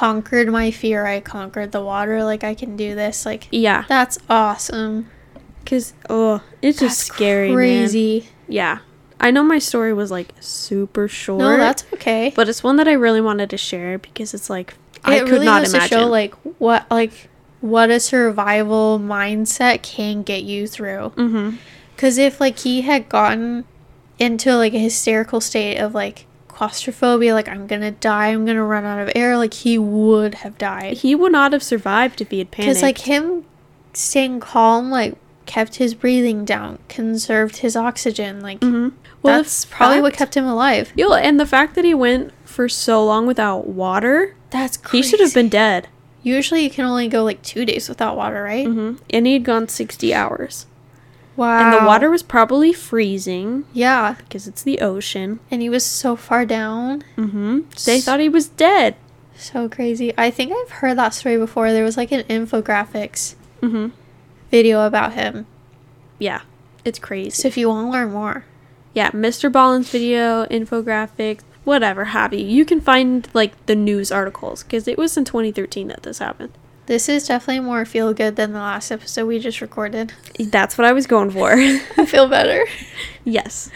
conquered 0.00 0.48
my 0.48 0.70
fear. 0.70 1.04
I 1.04 1.20
conquered 1.20 1.72
the 1.72 1.84
water. 1.84 2.24
Like 2.24 2.42
I 2.42 2.54
can 2.54 2.74
do 2.74 2.94
this. 2.94 3.26
Like 3.26 3.48
yeah, 3.50 3.84
that's 3.86 4.18
awesome. 4.30 5.10
because 5.62 5.92
oh, 6.08 6.42
it's 6.62 6.80
just 6.80 7.08
That's 7.08 7.16
scary, 7.16 7.48
man. 7.48 7.56
Crazy. 7.56 8.28
Yeah, 8.48 8.78
I 9.20 9.30
know 9.30 9.42
my 9.42 9.58
story 9.58 9.92
was 9.92 10.10
like 10.10 10.32
super 10.40 11.06
short. 11.06 11.40
No, 11.40 11.56
that's 11.58 11.84
okay. 11.92 12.32
but 12.34 12.48
it's 12.48 12.62
one 12.62 12.76
that 12.76 12.88
I 12.88 12.92
really 12.92 13.20
wanted 13.20 13.50
to 13.50 13.58
share 13.58 13.98
because 13.98 14.32
it's 14.32 14.48
like 14.48 14.72
I 15.04 15.18
could 15.18 15.28
really 15.28 15.44
not 15.44 15.68
imagine. 15.68 15.88
show 15.98 16.06
like 16.06 16.34
what 16.58 16.90
like 16.90 17.28
what 17.60 17.90
a 17.90 18.00
survival 18.00 18.98
mindset 18.98 19.82
can 19.82 20.22
get 20.22 20.44
you 20.44 20.66
through. 20.66 21.12
mm-hmm. 21.14 21.56
Because 21.94 22.16
if 22.16 22.40
like 22.40 22.60
he 22.60 22.80
had 22.80 23.10
gotten 23.10 23.66
into 24.18 24.56
like 24.56 24.72
a 24.72 24.78
hysterical 24.78 25.42
state 25.42 25.76
of 25.76 25.94
like 25.94 26.24
claustrophobia, 26.60 27.32
like 27.32 27.48
I'm 27.48 27.66
gonna 27.66 27.90
die, 27.90 28.28
I'm 28.28 28.44
gonna 28.44 28.62
run 28.62 28.84
out 28.84 29.00
of 29.00 29.10
air, 29.14 29.38
like 29.38 29.54
he 29.54 29.78
would 29.78 30.34
have 30.34 30.58
died. 30.58 30.98
He 30.98 31.14
would 31.14 31.32
not 31.32 31.54
have 31.54 31.62
survived 31.62 32.20
if 32.20 32.30
he 32.30 32.38
had 32.38 32.50
panicked. 32.50 32.68
Because 32.68 32.82
like 32.82 32.98
him 32.98 33.46
staying 33.94 34.40
calm, 34.40 34.90
like 34.90 35.16
kept 35.46 35.76
his 35.76 35.94
breathing 35.94 36.44
down, 36.44 36.78
conserved 36.86 37.58
his 37.58 37.76
oxygen, 37.76 38.42
like 38.42 38.60
mm-hmm. 38.60 38.94
Well, 39.22 39.38
that's 39.38 39.64
probably 39.64 40.02
what 40.02 40.12
kept 40.12 40.36
him 40.36 40.44
alive. 40.44 40.92
Yo, 40.94 41.14
and 41.14 41.40
the 41.40 41.46
fact 41.46 41.76
that 41.76 41.86
he 41.86 41.94
went 41.94 42.30
for 42.44 42.68
so 42.68 43.06
long 43.06 43.26
without 43.26 43.66
water, 43.66 44.36
That's 44.50 44.76
crazy. 44.76 45.02
he 45.02 45.10
should 45.10 45.20
have 45.20 45.32
been 45.32 45.48
dead. 45.48 45.88
Usually 46.22 46.62
you 46.62 46.68
can 46.68 46.84
only 46.84 47.08
go 47.08 47.24
like 47.24 47.40
two 47.40 47.64
days 47.64 47.88
without 47.88 48.18
water, 48.18 48.42
right? 48.42 48.66
hmm 48.66 48.96
And 49.08 49.26
he'd 49.26 49.44
gone 49.44 49.66
60 49.66 50.12
hours. 50.12 50.66
Wow. 51.36 51.58
And 51.60 51.72
the 51.72 51.86
water 51.86 52.10
was 52.10 52.22
probably 52.22 52.72
freezing 52.72 53.64
Yeah, 53.72 54.16
because 54.18 54.46
it's 54.48 54.62
the 54.62 54.80
ocean. 54.80 55.40
and 55.50 55.62
he 55.62 55.68
was 55.70 55.84
so 55.84 56.16
far 56.16 56.44
down. 56.44 57.02
hmm 57.16 57.60
They 57.86 58.00
thought 58.00 58.20
he 58.20 58.28
was 58.28 58.48
dead. 58.48 58.96
So 59.36 59.68
crazy. 59.68 60.12
I 60.18 60.30
think 60.30 60.52
I've 60.52 60.70
heard 60.70 60.98
that 60.98 61.14
story 61.14 61.38
before. 61.38 61.72
There 61.72 61.84
was 61.84 61.96
like 61.96 62.12
an 62.12 62.24
infographics 62.24 63.34
hmm 63.60 63.88
video 64.50 64.84
about 64.86 65.12
him. 65.14 65.46
Yeah, 66.18 66.40
it's 66.84 66.98
crazy. 66.98 67.30
So 67.30 67.48
if 67.48 67.56
you 67.56 67.68
want 67.68 67.86
to 67.86 67.90
learn 67.92 68.12
more, 68.12 68.44
yeah, 68.92 69.10
Mr. 69.12 69.50
Ballen's 69.50 69.88
video, 69.90 70.44
infographics, 70.46 71.40
whatever 71.64 72.06
have 72.06 72.34
you. 72.34 72.44
You 72.44 72.64
can 72.64 72.80
find 72.80 73.28
like 73.32 73.54
the 73.66 73.76
news 73.76 74.10
articles 74.10 74.62
because 74.64 74.88
it 74.88 74.98
was 74.98 75.16
in 75.16 75.24
2013 75.24 75.88
that 75.88 76.02
this 76.02 76.18
happened. 76.18 76.52
This 76.86 77.08
is 77.08 77.28
definitely 77.28 77.60
more 77.60 77.84
feel 77.84 78.12
good 78.12 78.36
than 78.36 78.52
the 78.52 78.58
last 78.58 78.90
episode 78.90 79.26
we 79.26 79.38
just 79.38 79.60
recorded. 79.60 80.12
That's 80.38 80.76
what 80.76 80.84
I 80.84 80.92
was 80.92 81.06
going 81.06 81.30
for. 81.30 81.52
I 81.56 82.06
feel 82.06 82.28
better. 82.28 82.66
yes. 83.24 83.70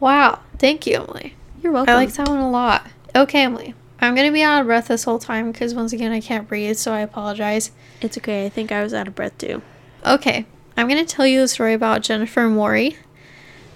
Wow. 0.00 0.40
Thank 0.58 0.86
you, 0.86 0.96
Emily. 0.96 1.34
You're 1.62 1.72
welcome. 1.72 1.92
I 1.92 1.96
like 1.96 2.12
that 2.14 2.28
one 2.28 2.38
a 2.38 2.50
lot. 2.50 2.86
Okay, 3.16 3.42
Emily. 3.42 3.74
I'm 4.00 4.14
going 4.14 4.28
to 4.28 4.32
be 4.32 4.42
out 4.42 4.60
of 4.60 4.66
breath 4.66 4.88
this 4.88 5.04
whole 5.04 5.18
time 5.18 5.50
because 5.50 5.74
once 5.74 5.92
again 5.92 6.12
I 6.12 6.20
can't 6.20 6.46
breathe, 6.46 6.76
so 6.76 6.92
I 6.92 7.00
apologize. 7.00 7.70
It's 8.00 8.18
okay. 8.18 8.44
I 8.44 8.48
think 8.48 8.70
I 8.70 8.82
was 8.82 8.92
out 8.92 9.08
of 9.08 9.14
breath 9.14 9.36
too. 9.38 9.62
Okay. 10.04 10.46
I'm 10.76 10.88
going 10.88 11.04
to 11.04 11.14
tell 11.14 11.26
you 11.26 11.42
a 11.42 11.48
story 11.48 11.72
about 11.72 12.02
Jennifer 12.02 12.48
Morey. 12.48 12.96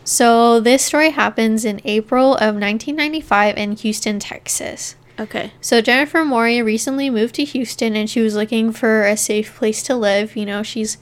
So, 0.04 0.58
this 0.58 0.84
story 0.84 1.10
happens 1.10 1.64
in 1.64 1.82
April 1.84 2.34
of 2.34 2.54
1995 2.54 3.56
in 3.56 3.72
Houston, 3.72 4.18
Texas. 4.18 4.96
Okay. 5.18 5.52
So 5.60 5.80
Jennifer 5.80 6.24
Morey 6.24 6.62
recently 6.62 7.10
moved 7.10 7.34
to 7.36 7.44
Houston 7.44 7.96
and 7.96 8.08
she 8.08 8.20
was 8.20 8.34
looking 8.34 8.72
for 8.72 9.04
a 9.04 9.16
safe 9.16 9.56
place 9.56 9.82
to 9.84 9.96
live. 9.96 10.36
You 10.36 10.46
know, 10.46 10.62
she's 10.62 10.98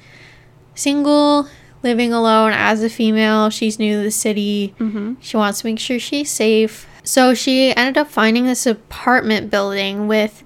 single, 0.75 1.49
living 1.83 2.13
alone 2.13 2.53
as 2.53 2.83
a 2.83 2.89
female. 2.89 3.51
She's 3.51 3.79
new 3.79 3.99
to 3.99 4.03
the 4.03 4.11
city. 4.11 4.75
Mm-hmm. 4.79 5.15
She 5.21 5.37
wants 5.37 5.61
to 5.61 5.67
make 5.67 5.79
sure 5.79 5.99
she's 5.99 6.31
safe. 6.31 6.87
So 7.03 7.35
she 7.35 7.75
ended 7.77 7.99
up 7.99 8.09
finding 8.09 8.47
this 8.47 8.67
apartment 8.67 9.51
building 9.51 10.09
with 10.09 10.43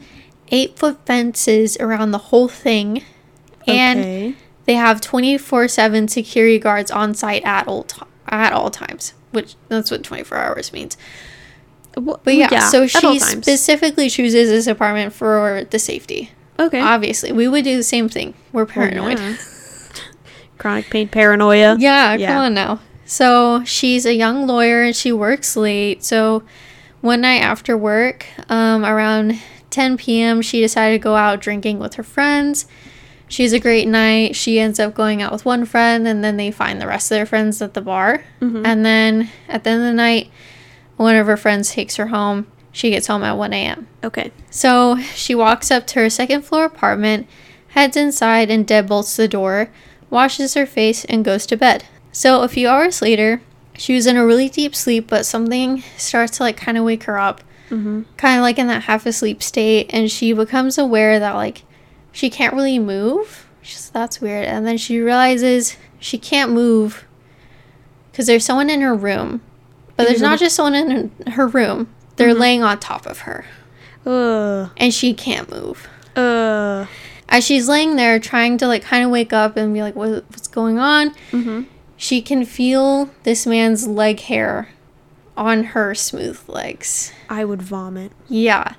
eight 0.49 0.79
foot 0.79 1.07
fences 1.07 1.77
around 1.79 2.11
the 2.11 2.19
whole 2.19 2.49
thing. 2.49 3.05
And 3.67 4.37
they 4.65 4.75
have 4.75 5.01
24 5.01 5.69
7 5.69 6.09
security 6.09 6.59
guards 6.59 6.91
on 6.91 7.15
site 7.15 7.45
at 7.45 7.69
all, 7.69 7.85
ti 7.85 8.03
at 8.29 8.53
all 8.53 8.71
times, 8.71 9.15
which 9.31 9.55
that's 9.69 9.91
what 9.91 10.03
24 10.03 10.37
hours 10.37 10.73
means. 10.73 10.97
Well, 11.97 12.21
But 12.23 12.35
yeah, 12.37 12.69
so 12.69 12.87
she 12.87 13.19
specifically 13.19 14.09
chooses 14.09 14.49
this 14.49 14.67
apartment 14.67 15.13
for 15.13 15.65
the 15.71 15.79
safety. 15.79 16.31
okay. 16.59 16.81
Obviously, 16.81 17.33
we 17.33 17.49
would 17.49 17.65
do 17.65 17.77
the 17.77 17.83
same 17.83 18.09
thing. 18.09 18.35
We're 18.53 18.65
Well, 18.65 18.73
paranoid. 18.75 19.19
yeah. 19.19 19.37
Chronic 20.59 20.91
pain 20.91 21.09
paranoia. 21.09 21.77
Yeah, 21.79 22.15
Yeah. 22.15 22.29
come 22.35 22.39
on 22.39 22.55
now. 22.55 22.81
So 23.07 23.65
she's 23.65 24.07
a 24.07 24.15
young 24.15 24.47
lawyer 24.47 24.83
and 24.83 24.95
she 24.95 25.11
works 25.11 25.57
late. 25.57 26.05
So 26.05 26.43
one 27.01 27.23
night 27.23 27.43
after 27.43 27.77
work, 27.77 28.27
um, 28.49 28.85
around 28.85 29.39
10 29.71 29.97
p.m., 29.97 30.43
she 30.43 30.61
decided 30.61 30.95
to 31.01 31.03
go 31.03 31.17
out 31.17 31.41
drinking 31.41 31.79
with 31.79 31.95
her 31.95 32.03
friends. 32.03 32.67
She's 33.27 33.53
a 33.53 33.59
great 33.61 33.89
night. 33.89 34.37
She 34.37 34.59
ends 34.61 34.79
up 34.81 34.95
going 34.95 35.23
out 35.23 35.33
with 35.33 35.45
one 35.45 35.65
friend, 35.65 36.07
and 36.07 36.23
then 36.23 36.37
they 36.37 36.51
find 36.51 36.81
the 36.81 36.87
rest 36.89 37.11
of 37.11 37.17
their 37.17 37.27
friends 37.27 37.63
at 37.63 37.75
the 37.75 37.81
bar. 37.81 38.25
Mhm. 38.41 38.67
And 38.67 38.85
then 38.85 39.31
at 39.49 39.63
the 39.65 39.71
end 39.71 39.81
of 39.83 39.87
the 39.87 39.93
night, 39.95 40.31
one 41.01 41.17
of 41.17 41.27
her 41.27 41.37
friends 41.37 41.71
takes 41.73 41.97
her 41.97 42.09
home. 42.09 42.47
She 42.73 42.91
gets 42.91 43.07
home 43.07 43.23
at 43.25 43.37
1 43.37 43.53
a.m. 43.53 43.89
Okay. 44.05 44.31
So 44.51 44.99
she 45.15 45.35
walks 45.35 45.71
up 45.71 45.87
to 45.89 46.01
her 46.01 46.11
second 46.11 46.43
floor 46.43 46.65
apartment, 46.67 47.27
heads 47.69 47.97
inside, 47.97 48.51
and 48.51 48.67
deadbolts 48.67 49.17
the 49.17 49.27
door, 49.27 49.71
washes 50.11 50.55
her 50.55 50.67
face, 50.67 51.05
and 51.07 51.25
goes 51.25 51.47
to 51.47 51.57
bed. 51.57 51.85
So 52.13 52.43
a 52.43 52.49
few 52.49 52.69
hours 52.69 53.01
later, 53.03 53.41
she 53.77 53.95
was 53.95 54.07
in 54.07 54.17
a 54.17 54.27
really 54.27 54.49
deep 54.49 54.75
sleep, 54.77 55.09
but 55.09 55.25
something 55.27 55.83
starts 55.97 56.37
to 56.37 56.43
like 56.43 56.57
kind 56.57 56.77
of 56.79 56.85
wake 56.85 57.05
her 57.05 57.19
up, 57.19 57.41
Mm-hmm. 57.71 58.03
kind 58.17 58.37
of 58.37 58.43
like 58.43 58.59
in 58.59 58.67
that 58.67 58.83
half 58.83 59.07
asleep 59.07 59.43
state, 59.45 59.87
and 59.91 60.11
she 60.11 60.33
becomes 60.33 60.77
aware 60.77 61.19
that 61.21 61.35
like 61.37 61.63
she 62.13 62.29
can't 62.29 62.53
really 62.55 62.79
move. 62.81 63.47
She's 63.63 63.89
that's 63.91 64.21
weird, 64.21 64.45
and 64.45 64.67
then 64.67 64.77
she 64.77 64.99
realizes 65.01 65.77
she 66.01 66.19
can't 66.19 66.51
move 66.51 67.05
because 68.11 68.27
there's 68.27 68.45
someone 68.45 68.69
in 68.71 68.81
her 68.81 68.95
room, 68.95 69.41
but 70.01 70.09
there's 70.09 70.23
not 70.23 70.39
just 70.39 70.57
someone 70.57 70.75
in 70.75 71.11
her- 71.33 71.47
room. 71.49 71.89
They're 72.17 72.35
laying 72.35 72.63
on 72.63 72.79
top 72.81 73.07
of 73.07 73.21
her 73.21 73.45
Uh. 74.05 74.69
and 74.77 74.93
she 74.93 75.15
can't 75.15 75.51
move. 75.51 75.89
Uh. 76.17 76.87
As 77.29 77.45
she's 77.45 77.69
laying 77.69 77.97
there 77.97 78.19
trying 78.19 78.59
to 78.59 78.67
like 78.67 78.83
kind 78.83 79.05
of 79.05 79.11
wake 79.11 79.33
up 79.33 79.57
and 79.57 79.73
be 79.73 79.83
like, 79.83 79.95
what, 79.95 80.11
what's 80.29 80.49
going 80.49 80.79
on? 80.79 81.11
Mm-hmm. 81.31 81.63
She 81.97 82.21
can 82.21 82.45
feel 82.45 83.11
this 83.23 83.47
man's 83.47 83.87
leg 83.87 84.21
hair 84.21 84.69
on 85.37 85.65
her 85.65 85.95
smooth 85.95 86.41
legs. 86.49 87.13
I 87.29 87.45
would 87.45 87.63
vomit. 87.63 88.11
Yeah. 88.29 88.75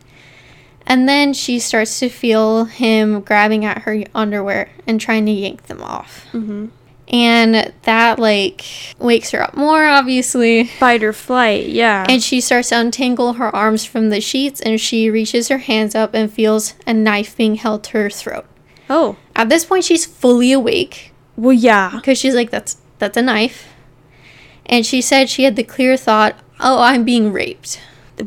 And 0.86 1.08
then 1.08 1.34
she 1.34 1.60
starts 1.60 2.00
to 2.00 2.10
feel 2.10 2.66
him 2.66 3.22
grabbing 3.22 3.64
at 3.64 3.84
her 3.84 4.04
underwear 4.14 4.70
and 4.86 5.00
trying 5.00 5.26
to 5.28 5.32
yank 5.32 5.64
them 5.68 5.82
off. 5.82 6.28
Mm-hmm. 6.34 6.68
And 7.12 7.74
that 7.84 8.20
like 8.20 8.64
wakes 8.98 9.32
her 9.32 9.44
up 9.44 9.56
more, 9.56 9.86
obviously. 9.86 10.64
Fight 10.66 11.04
or 11.04 11.12
flight. 11.12 11.68
Yeah. 11.68 12.06
And 12.08 12.24
she 12.24 12.40
starts 12.40 12.70
to 12.70 12.80
untangle 12.80 13.34
her 13.34 13.54
arms 13.54 13.84
from 13.84 14.10
the 14.10 14.22
sheets 14.22 14.62
and 14.62 14.80
she 14.80 15.10
reaches 15.10 15.50
her 15.50 15.58
hands 15.58 15.94
up 15.94 16.14
and 16.14 16.32
feels 16.32 16.74
a 16.88 16.94
knife 16.94 17.36
being 17.36 17.56
held 17.56 17.84
to 17.86 17.92
her 17.98 18.10
throat. 18.10 18.46
oh. 18.90 19.18
At 19.36 19.50
this 19.50 19.66
point, 19.66 19.84
she's 19.84 20.06
fully 20.06 20.52
awake 20.52 21.12
Well, 21.36 21.54
yeah. 21.54 21.92
because 21.96 22.18
she's 22.18 22.36
like, 22.36 22.50
"That's 22.52 22.78
that's 23.00 23.18
a 23.18 23.22
knife," 23.22 23.68
and 24.66 24.86
she 24.86 25.02
said 25.02 25.30
she 25.30 25.44
had 25.44 25.56
the 25.56 25.64
clear 25.64 25.98
thought, 25.98 26.36
"Oh, 26.60 26.82
I'm 26.82 27.04
being 27.04 27.32
raped." 27.34 27.80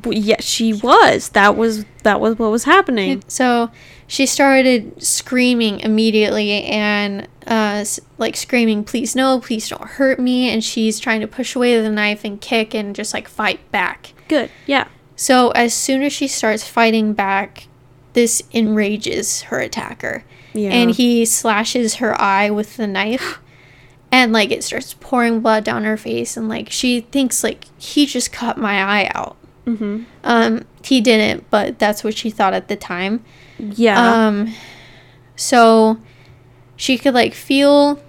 Yes, 0.04 0.24
Yeah, 0.26 0.40
she 0.40 0.72
was. 0.72 1.28
That 1.30 1.56
was 1.56 1.84
that 2.02 2.20
was 2.20 2.38
what 2.38 2.50
was 2.50 2.64
happening. 2.64 3.22
So 3.28 3.70
she 4.06 4.26
started 4.26 5.02
screaming 5.02 5.80
immediately 5.80 6.64
and 6.64 7.26
uh, 7.46 7.84
like 8.18 8.36
screaming, 8.36 8.84
"Please 8.84 9.14
no, 9.16 9.40
please 9.40 9.68
don't 9.68 9.82
hurt 9.84 10.18
me!" 10.18 10.48
And 10.50 10.62
she's 10.62 10.98
trying 11.00 11.20
to 11.20 11.26
push 11.26 11.54
away 11.56 11.80
the 11.80 11.90
knife 11.90 12.24
and 12.24 12.40
kick 12.40 12.74
and 12.74 12.94
just 12.94 13.12
like 13.14 13.28
fight 13.28 13.60
back. 13.70 14.12
Good. 14.28 14.50
Yeah. 14.66 14.88
So 15.16 15.50
as 15.50 15.72
soon 15.74 16.02
as 16.02 16.12
she 16.12 16.26
starts 16.28 16.66
fighting 16.66 17.12
back, 17.14 17.68
this 18.14 18.42
enrages 18.52 19.42
her 19.42 19.60
attacker. 19.60 20.24
Yeah. 20.56 20.70
and 20.70 20.92
he 20.92 21.24
slashes 21.24 21.96
her 21.96 22.14
eye 22.20 22.48
with 22.48 22.76
the 22.76 22.86
knife 22.86 23.40
and 24.12 24.32
like 24.32 24.52
it 24.52 24.62
starts 24.62 24.94
pouring 25.00 25.40
blood 25.40 25.64
down 25.64 25.82
her 25.82 25.96
face 25.96 26.36
and 26.36 26.48
like 26.48 26.70
she 26.70 27.00
thinks 27.00 27.42
like 27.42 27.64
he 27.76 28.06
just 28.06 28.30
cut 28.32 28.56
my 28.56 28.80
eye 28.80 29.10
out 29.16 29.36
Mm-hmm. 29.66 30.04
um 30.22 30.62
he 30.84 31.00
didn't 31.00 31.50
but 31.50 31.80
that's 31.80 32.04
what 32.04 32.16
she 32.16 32.30
thought 32.30 32.54
at 32.54 32.68
the 32.68 32.76
time 32.76 33.24
Yeah. 33.58 34.26
um 34.28 34.52
so 35.36 35.98
she 36.76 36.98
could 36.98 37.14
like 37.14 37.34
feel 37.34 38.00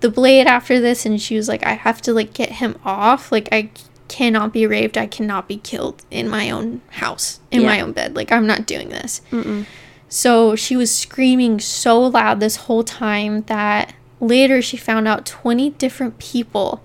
the 0.00 0.10
blade 0.10 0.46
after 0.46 0.80
this 0.80 1.04
and 1.04 1.20
she 1.20 1.36
was 1.36 1.48
like 1.48 1.64
i 1.64 1.72
have 1.72 2.00
to 2.02 2.12
like 2.12 2.32
get 2.32 2.52
him 2.52 2.78
off 2.84 3.30
like 3.30 3.48
i 3.52 3.70
cannot 4.08 4.52
be 4.52 4.66
raped 4.66 4.96
i 4.96 5.06
cannot 5.06 5.46
be 5.46 5.56
killed 5.58 6.02
in 6.10 6.28
my 6.28 6.50
own 6.50 6.80
house 6.92 7.40
in 7.50 7.62
my 7.64 7.80
own 7.80 7.92
bed 7.92 8.16
like 8.16 8.32
i'm 8.32 8.46
not 8.46 8.66
doing 8.66 8.88
this 8.88 9.20
Mm-mm. 9.30 9.64
so 10.08 10.56
she 10.56 10.76
was 10.76 10.94
screaming 10.94 11.60
so 11.60 12.00
loud 12.00 12.40
this 12.40 12.56
whole 12.56 12.82
time 12.82 13.42
that 13.42 13.94
later 14.18 14.60
she 14.60 14.76
found 14.76 15.06
out 15.06 15.24
20 15.26 15.70
different 15.70 16.18
people 16.18 16.82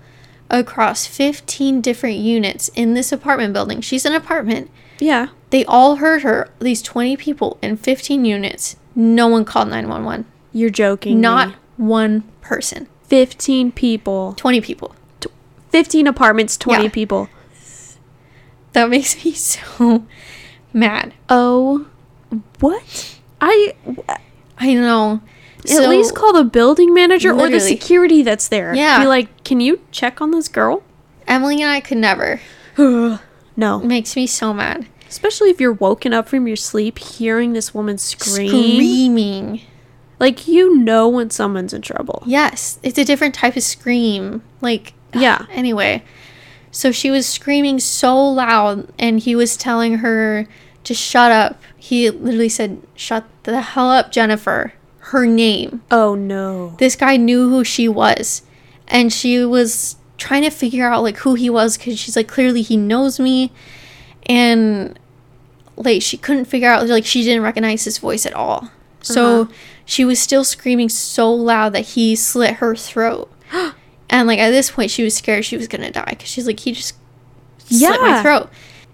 across 0.50 1.06
15 1.06 1.80
different 1.80 2.16
units 2.16 2.68
in 2.76 2.94
this 2.94 3.10
apartment 3.10 3.52
building. 3.52 3.80
She's 3.80 4.04
an 4.04 4.14
apartment. 4.14 4.70
Yeah. 4.98 5.28
They 5.50 5.64
all 5.66 5.96
heard 5.96 6.22
her, 6.22 6.48
these 6.58 6.82
20 6.82 7.16
people 7.16 7.58
in 7.62 7.76
15 7.76 8.24
units. 8.24 8.76
No 8.94 9.28
one 9.28 9.44
called 9.44 9.68
911. 9.68 10.24
You're 10.52 10.70
joking. 10.70 11.20
Not 11.20 11.48
me. 11.50 11.54
one 11.76 12.22
person. 12.40 12.88
15 13.04 13.72
people. 13.72 14.34
20 14.36 14.60
people. 14.60 14.94
15 15.70 16.06
apartments, 16.06 16.56
20 16.56 16.84
Yeah. 16.84 16.90
people. 16.90 17.28
That 18.72 18.88
makes 18.90 19.24
me 19.24 19.32
so 19.34 20.06
mad. 20.72 21.14
Oh. 21.28 21.86
What? 22.60 23.18
I 23.40 23.74
I 24.58 24.74
know. 24.74 25.20
at 25.68 25.88
least 25.88 26.14
call 26.14 26.32
the 26.32 26.44
building 26.44 26.92
manager 26.94 27.32
or 27.32 27.48
the 27.48 27.60
security 27.60 28.22
that's 28.22 28.48
there. 28.48 28.74
Yeah. 28.74 29.00
Be 29.00 29.06
like, 29.06 29.44
"Can 29.44 29.60
you 29.60 29.80
check 29.90 30.20
on 30.20 30.30
this 30.30 30.48
girl?" 30.48 30.82
Emily 31.26 31.62
and 31.62 31.70
I 31.70 31.80
could 31.80 31.98
never. 31.98 32.40
no. 33.56 33.80
It 33.80 33.86
makes 33.86 34.16
me 34.16 34.26
so 34.26 34.52
mad. 34.52 34.86
Especially 35.08 35.50
if 35.50 35.60
you're 35.60 35.72
woken 35.72 36.12
up 36.12 36.28
from 36.28 36.46
your 36.46 36.56
sleep 36.56 36.98
hearing 36.98 37.52
this 37.52 37.72
woman 37.72 37.98
scream. 37.98 38.48
Screaming. 38.48 39.60
Like 40.18 40.48
you 40.48 40.76
know 40.76 41.08
when 41.08 41.30
someone's 41.30 41.72
in 41.72 41.82
trouble. 41.82 42.22
Yes, 42.26 42.78
it's 42.82 42.98
a 42.98 43.04
different 43.04 43.34
type 43.34 43.56
of 43.56 43.62
scream. 43.62 44.42
Like, 44.60 44.94
Yeah. 45.14 45.46
Anyway, 45.50 46.02
so 46.70 46.92
she 46.92 47.10
was 47.10 47.26
screaming 47.26 47.78
so 47.80 48.16
loud, 48.22 48.88
and 48.98 49.20
he 49.20 49.34
was 49.34 49.56
telling 49.56 49.98
her 49.98 50.46
to 50.84 50.94
shut 50.94 51.32
up. 51.32 51.60
He 51.76 52.10
literally 52.10 52.48
said, 52.48 52.82
Shut 52.94 53.24
the 53.44 53.60
hell 53.60 53.90
up, 53.90 54.12
Jennifer. 54.12 54.72
Her 54.98 55.24
name. 55.24 55.82
Oh 55.90 56.14
no. 56.14 56.74
This 56.78 56.96
guy 56.96 57.16
knew 57.16 57.48
who 57.48 57.62
she 57.62 57.88
was, 57.88 58.42
and 58.88 59.12
she 59.12 59.44
was 59.44 59.96
trying 60.18 60.42
to 60.42 60.50
figure 60.50 60.88
out 60.88 61.02
like 61.02 61.18
who 61.18 61.34
he 61.34 61.48
was 61.50 61.76
because 61.76 61.98
she's 61.98 62.16
like, 62.16 62.28
clearly 62.28 62.62
he 62.62 62.76
knows 62.76 63.18
me, 63.20 63.52
and 64.26 64.98
like 65.76 66.02
she 66.02 66.16
couldn't 66.16 66.46
figure 66.46 66.68
out 66.70 66.86
like 66.88 67.04
she 67.04 67.22
didn't 67.22 67.42
recognize 67.42 67.84
his 67.84 67.98
voice 67.98 68.24
at 68.26 68.32
all. 68.34 68.70
So 69.02 69.42
Uh-huh. 69.42 69.52
she 69.84 70.04
was 70.04 70.18
still 70.18 70.42
screaming 70.44 70.88
so 70.88 71.32
loud 71.32 71.72
that 71.74 71.84
he 71.86 72.16
slit 72.16 72.54
her 72.54 72.74
throat. 72.74 73.30
and 74.10 74.26
like 74.26 74.38
at 74.38 74.50
this 74.50 74.70
point 74.70 74.90
she 74.90 75.02
was 75.02 75.14
scared 75.16 75.44
she 75.44 75.56
was 75.56 75.68
gonna 75.68 75.90
die 75.90 76.06
because 76.10 76.28
she's 76.28 76.46
like 76.46 76.60
he 76.60 76.72
just 76.72 76.94
slit 77.58 78.00
my 78.00 78.22
throat. 78.22 78.50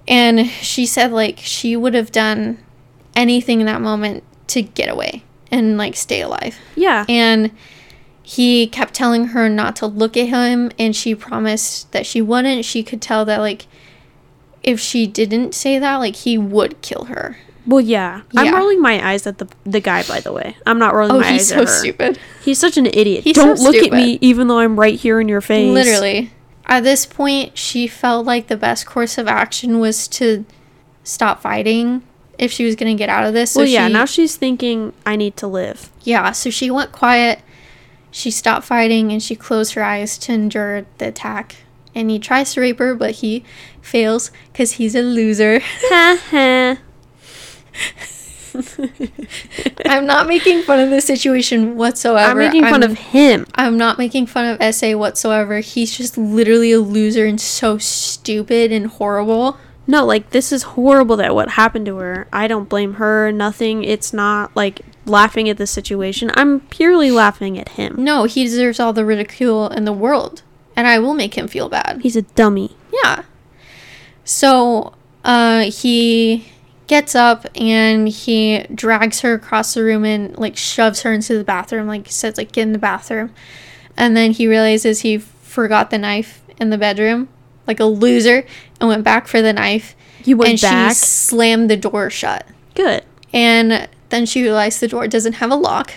And 0.08 0.48
she 0.48 0.84
said 0.86 1.12
like 1.12 1.38
she 1.38 1.76
would 1.76 1.94
have 1.94 2.10
done 2.12 2.58
anything 3.14 3.60
in 3.60 3.66
that 3.66 3.80
moment 3.80 4.24
to 4.48 4.62
get 4.62 4.88
away 4.88 5.22
and 5.50 5.78
like 5.78 5.94
stay 5.96 6.20
alive. 6.22 6.56
Yeah. 6.74 7.04
And 7.08 7.52
he 8.22 8.66
kept 8.66 8.94
telling 8.94 9.28
her 9.28 9.48
not 9.48 9.76
to 9.76 9.86
look 9.86 10.16
at 10.16 10.28
him 10.28 10.70
and 10.78 10.94
she 10.94 11.14
promised 11.14 11.90
that 11.92 12.06
she 12.06 12.22
wouldn't. 12.22 12.64
She 12.64 12.82
could 12.82 13.02
tell 13.02 13.24
that 13.24 13.38
like 13.38 13.66
if 14.62 14.78
she 14.78 15.06
didn't 15.06 15.54
say 15.54 15.78
that, 15.78 15.96
like 15.96 16.16
he 16.16 16.38
would 16.38 16.80
kill 16.82 17.04
her. 17.06 17.36
Well, 17.66 17.80
yeah. 17.80 18.22
I'm 18.36 18.52
rolling 18.54 18.80
my 18.82 19.04
eyes 19.08 19.26
at 19.26 19.38
the 19.38 19.48
the 19.64 19.80
guy. 19.80 20.02
By 20.04 20.20
the 20.20 20.32
way, 20.32 20.56
I'm 20.66 20.78
not 20.78 20.94
rolling 20.94 21.16
Oh, 21.16 21.20
my 21.20 21.32
he's 21.32 21.42
eyes 21.42 21.48
so 21.48 21.54
at 21.62 21.68
her. 21.68 21.74
stupid. 21.74 22.18
He's 22.44 22.58
such 22.58 22.76
an 22.76 22.86
idiot. 22.86 23.22
He's 23.24 23.36
Don't 23.36 23.56
so 23.56 23.64
look 23.64 23.74
stupid. 23.76 23.92
at 23.92 23.96
me, 23.96 24.18
even 24.20 24.48
though 24.48 24.58
I'm 24.58 24.78
right 24.78 24.98
here 24.98 25.20
in 25.20 25.28
your 25.28 25.40
face. 25.40 25.72
Literally. 25.72 26.30
At 26.66 26.82
this 26.84 27.06
point, 27.06 27.56
she 27.58 27.86
felt 27.86 28.24
like 28.26 28.46
the 28.48 28.56
best 28.56 28.86
course 28.86 29.18
of 29.18 29.28
action 29.28 29.78
was 29.78 30.08
to 30.08 30.44
stop 31.04 31.40
fighting 31.42 32.02
if 32.38 32.50
she 32.50 32.64
was 32.64 32.74
going 32.76 32.96
to 32.96 32.98
get 32.98 33.08
out 33.08 33.24
of 33.26 33.32
this. 33.34 33.52
So 33.52 33.60
well, 33.60 33.68
yeah. 33.68 33.86
she, 33.88 33.92
Now 33.92 34.04
she's 34.06 34.36
thinking, 34.36 34.92
I 35.06 35.14
need 35.16 35.36
to 35.38 35.46
live. 35.46 35.90
yeah, 36.02 36.32
so 36.32 36.50
she 36.50 36.70
went 36.70 36.90
quiet. 36.92 37.40
She 38.12 38.30
stopped 38.30 38.66
fighting 38.66 39.10
and 39.10 39.22
she 39.22 39.34
closed 39.34 39.72
her 39.72 39.82
eyes 39.82 40.16
to 40.18 40.32
endure 40.32 40.84
the 40.98 41.08
attack. 41.08 41.56
And 41.94 42.10
he 42.10 42.18
tries 42.18 42.54
to 42.54 42.60
rape 42.60 42.78
her, 42.78 42.94
but 42.94 43.16
he 43.16 43.44
fails 43.80 44.30
because 44.52 44.72
he's 44.72 44.94
a 44.94 45.02
loser. 45.02 45.60
Ha 45.60 46.18
ha. 46.30 46.78
I'm 49.86 50.04
not 50.06 50.28
making 50.28 50.62
fun 50.62 50.80
of 50.80 50.90
the 50.90 51.00
situation 51.00 51.76
whatsoever. 51.76 52.42
I'm 52.42 52.48
making 52.52 52.64
fun 52.64 52.82
of 52.82 52.98
him. 52.98 53.46
I'm 53.54 53.78
not 53.78 53.98
making 53.98 54.26
fun 54.26 54.60
of 54.60 54.74
SA 54.74 54.92
whatsoever. 54.92 55.60
He's 55.60 55.96
just 55.96 56.18
literally 56.18 56.72
a 56.72 56.80
loser 56.80 57.24
and 57.24 57.40
so 57.40 57.78
stupid 57.78 58.70
and 58.70 58.88
horrible. 58.88 59.56
No, 59.86 60.04
like 60.04 60.30
this 60.30 60.52
is 60.52 60.62
horrible 60.62 61.16
that 61.16 61.34
what 61.34 61.50
happened 61.50 61.86
to 61.86 61.96
her. 61.96 62.28
I 62.32 62.46
don't 62.46 62.68
blame 62.68 62.94
her. 62.94 63.32
Nothing. 63.32 63.82
It's 63.82 64.12
not 64.12 64.54
like 64.54 64.82
laughing 65.06 65.48
at 65.48 65.56
the 65.56 65.66
situation. 65.66 66.30
I'm 66.34 66.60
purely 66.60 67.10
laughing 67.10 67.58
at 67.58 67.70
him. 67.70 67.96
No, 67.98 68.24
he 68.24 68.44
deserves 68.44 68.78
all 68.78 68.92
the 68.92 69.04
ridicule 69.04 69.68
in 69.68 69.84
the 69.84 69.92
world. 69.92 70.42
And 70.76 70.86
I 70.86 70.98
will 70.98 71.14
make 71.14 71.34
him 71.34 71.48
feel 71.48 71.68
bad. 71.68 72.00
He's 72.02 72.16
a 72.16 72.22
dummy. 72.22 72.76
Yeah. 72.92 73.24
So 74.24 74.94
uh, 75.24 75.70
he 75.70 76.46
gets 76.86 77.14
up 77.14 77.46
and 77.54 78.08
he 78.08 78.64
drags 78.74 79.20
her 79.20 79.34
across 79.34 79.74
the 79.74 79.82
room 79.82 80.04
and 80.04 80.36
like 80.38 80.56
shoves 80.56 81.02
her 81.02 81.12
into 81.12 81.36
the 81.36 81.44
bathroom. 81.44 81.88
Like 81.88 82.08
says, 82.10 82.38
like 82.38 82.52
get 82.52 82.62
in 82.62 82.72
the 82.72 82.78
bathroom. 82.78 83.34
And 83.96 84.16
then 84.16 84.30
he 84.30 84.46
realizes 84.46 85.00
he 85.00 85.18
forgot 85.18 85.90
the 85.90 85.98
knife 85.98 86.42
in 86.58 86.70
the 86.70 86.78
bedroom, 86.78 87.28
like 87.66 87.80
a 87.80 87.84
loser, 87.84 88.44
and 88.80 88.88
went 88.88 89.04
back 89.04 89.26
for 89.26 89.42
the 89.42 89.52
knife. 89.52 89.94
You 90.24 90.36
went 90.36 90.50
and 90.50 90.60
back. 90.60 90.90
she 90.90 90.94
slammed 90.94 91.70
the 91.70 91.76
door 91.76 92.10
shut. 92.10 92.46
Good. 92.74 93.04
And 93.32 93.88
then 94.10 94.26
she 94.26 94.42
realized 94.42 94.80
the 94.80 94.88
door 94.88 95.08
doesn't 95.08 95.34
have 95.34 95.50
a 95.50 95.56
lock. 95.56 95.92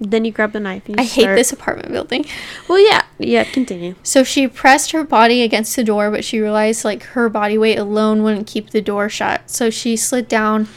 Then 0.00 0.24
you 0.24 0.30
grab 0.30 0.52
the 0.52 0.60
knife. 0.60 0.86
And 0.86 0.96
you 0.96 1.02
I 1.02 1.04
hate 1.04 1.22
start- 1.22 1.36
this 1.36 1.52
apartment 1.52 1.90
building. 1.90 2.24
Well, 2.68 2.78
yeah, 2.78 3.04
yeah. 3.18 3.44
Continue. 3.44 3.94
So 4.02 4.22
she 4.22 4.46
pressed 4.46 4.92
her 4.92 5.02
body 5.02 5.42
against 5.42 5.74
the 5.74 5.82
door, 5.82 6.10
but 6.10 6.24
she 6.24 6.38
realized 6.38 6.84
like 6.84 7.02
her 7.02 7.28
body 7.28 7.58
weight 7.58 7.78
alone 7.78 8.22
wouldn't 8.22 8.46
keep 8.46 8.70
the 8.70 8.80
door 8.80 9.08
shut. 9.08 9.50
So 9.50 9.70
she 9.70 9.96
slid 9.96 10.28
down 10.28 10.68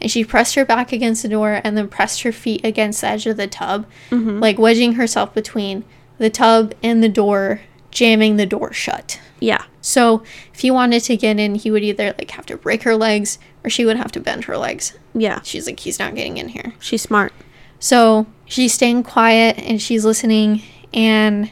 and 0.00 0.10
she 0.10 0.24
pressed 0.24 0.54
her 0.54 0.64
back 0.64 0.92
against 0.92 1.22
the 1.22 1.28
door 1.28 1.60
and 1.64 1.76
then 1.76 1.88
pressed 1.88 2.22
her 2.22 2.30
feet 2.32 2.64
against 2.64 3.00
the 3.00 3.08
edge 3.08 3.26
of 3.26 3.36
the 3.36 3.48
tub, 3.48 3.84
mm-hmm. 4.10 4.38
like 4.38 4.58
wedging 4.58 4.92
herself 4.92 5.34
between 5.34 5.84
the 6.18 6.30
tub 6.30 6.72
and 6.82 7.02
the 7.02 7.08
door, 7.08 7.62
jamming 7.90 8.36
the 8.36 8.46
door 8.46 8.72
shut. 8.72 9.20
Yeah. 9.40 9.64
So 9.80 10.22
if 10.52 10.60
he 10.60 10.70
wanted 10.70 11.02
to 11.04 11.16
get 11.16 11.38
in, 11.38 11.54
he 11.54 11.70
would 11.70 11.82
either 11.82 12.14
like 12.18 12.30
have 12.32 12.46
to 12.46 12.56
break 12.56 12.82
her 12.82 12.96
legs 12.96 13.38
or 13.64 13.70
she 13.70 13.84
would 13.84 13.96
have 13.96 14.12
to 14.12 14.20
bend 14.20 14.44
her 14.44 14.56
legs. 14.56 14.96
Yeah. 15.14 15.40
She's 15.42 15.66
like, 15.66 15.80
he's 15.80 15.98
not 15.98 16.14
getting 16.14 16.38
in 16.38 16.48
here. 16.48 16.74
She's 16.80 17.02
smart. 17.02 17.32
So 17.78 18.26
she's 18.44 18.72
staying 18.72 19.04
quiet 19.04 19.58
and 19.58 19.80
she's 19.80 20.04
listening, 20.04 20.62
and 20.92 21.50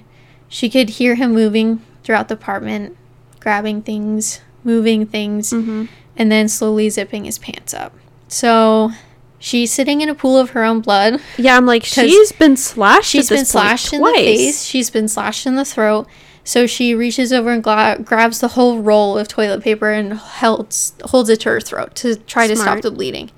she 0.49 0.69
could 0.69 0.91
hear 0.91 1.15
him 1.15 1.33
moving 1.33 1.83
throughout 2.03 2.29
the 2.29 2.35
apartment, 2.35 2.97
grabbing 3.41 3.83
things, 3.83 4.41
moving 4.65 5.07
things, 5.07 5.53
mm-hmm. 5.53 5.87
and 6.17 6.33
then 6.33 6.49
slowly 6.49 6.91
zipping 6.91 7.25
his 7.25 7.39
pants 7.39 7.75
up. 7.75 7.95
So 8.29 8.91
she's 9.39 9.73
sitting 9.73 10.01
in 10.01 10.09
a 10.09 10.15
pool 10.15 10.37
of 10.37 10.51
her 10.51 10.65
own 10.65 10.81
blood. 10.81 11.21
Yeah, 11.37 11.57
I'm 11.57 11.67
like, 11.67 11.85
she's 11.85 12.33
been 12.33 12.57
slashed. 12.57 13.11
She's 13.11 13.29
been 13.29 13.45
slashed 13.45 13.93
in 13.93 14.03
the 14.03 14.13
face, 14.13 14.63
she's 14.63 14.91
been 14.91 15.09
slashed 15.09 15.47
in 15.47 15.57
the 15.57 15.65
throat. 15.65 16.09
So 16.47 16.69
she 16.69 16.95
reaches 16.95 17.33
over 17.33 17.51
and 17.51 17.61
gla- 17.61 17.99
grabs 18.03 18.39
the 18.39 18.47
whole 18.49 18.81
roll 18.81 19.19
of 19.19 19.27
toilet 19.27 19.65
paper 19.65 19.91
and 19.91 20.13
holds 20.13 20.95
holds 21.03 21.29
it 21.29 21.41
to 21.41 21.49
her 21.49 21.61
throat 21.61 21.97
to 21.97 22.15
try 22.15 22.47
to 22.47 22.55
stop 22.55 22.83
the 22.83 22.91
bleeding. 22.93 23.31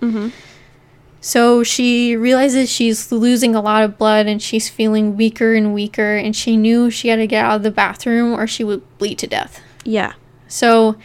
So 1.22 1.64
she 1.64 2.14
realizes 2.16 2.70
she's 2.70 3.10
losing 3.10 3.54
a 3.54 3.62
lot 3.62 3.82
of 3.82 3.96
blood 3.96 4.26
and 4.26 4.40
she's 4.42 4.68
feeling 4.68 5.16
weaker 5.16 5.54
and 5.54 5.72
weaker, 5.72 6.16
and 6.16 6.36
she 6.36 6.56
knew 6.56 6.90
she 6.90 7.08
had 7.08 7.16
to 7.16 7.26
get 7.26 7.44
out 7.44 7.56
of 7.56 7.62
the 7.62 7.70
bathroom 7.70 8.38
or 8.38 8.46
she 8.46 8.62
would 8.62 8.82
bleed 8.98 9.18
to 9.20 9.26
death. 9.26 9.60
Yeah. 9.84 10.12
So 10.46 10.96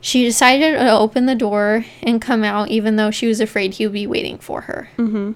she 0.00 0.24
decided 0.24 0.78
to 0.78 0.90
open 0.90 1.26
the 1.26 1.34
door 1.34 1.84
and 2.02 2.22
come 2.22 2.44
out, 2.44 2.68
even 2.68 2.94
though 2.94 3.10
she 3.10 3.26
was 3.26 3.40
afraid 3.40 3.74
he 3.74 3.86
would 3.86 3.92
be 3.92 4.06
waiting 4.06 4.38
for 4.38 4.62
her. 4.62 4.88
Mm-hmm. 4.96 5.32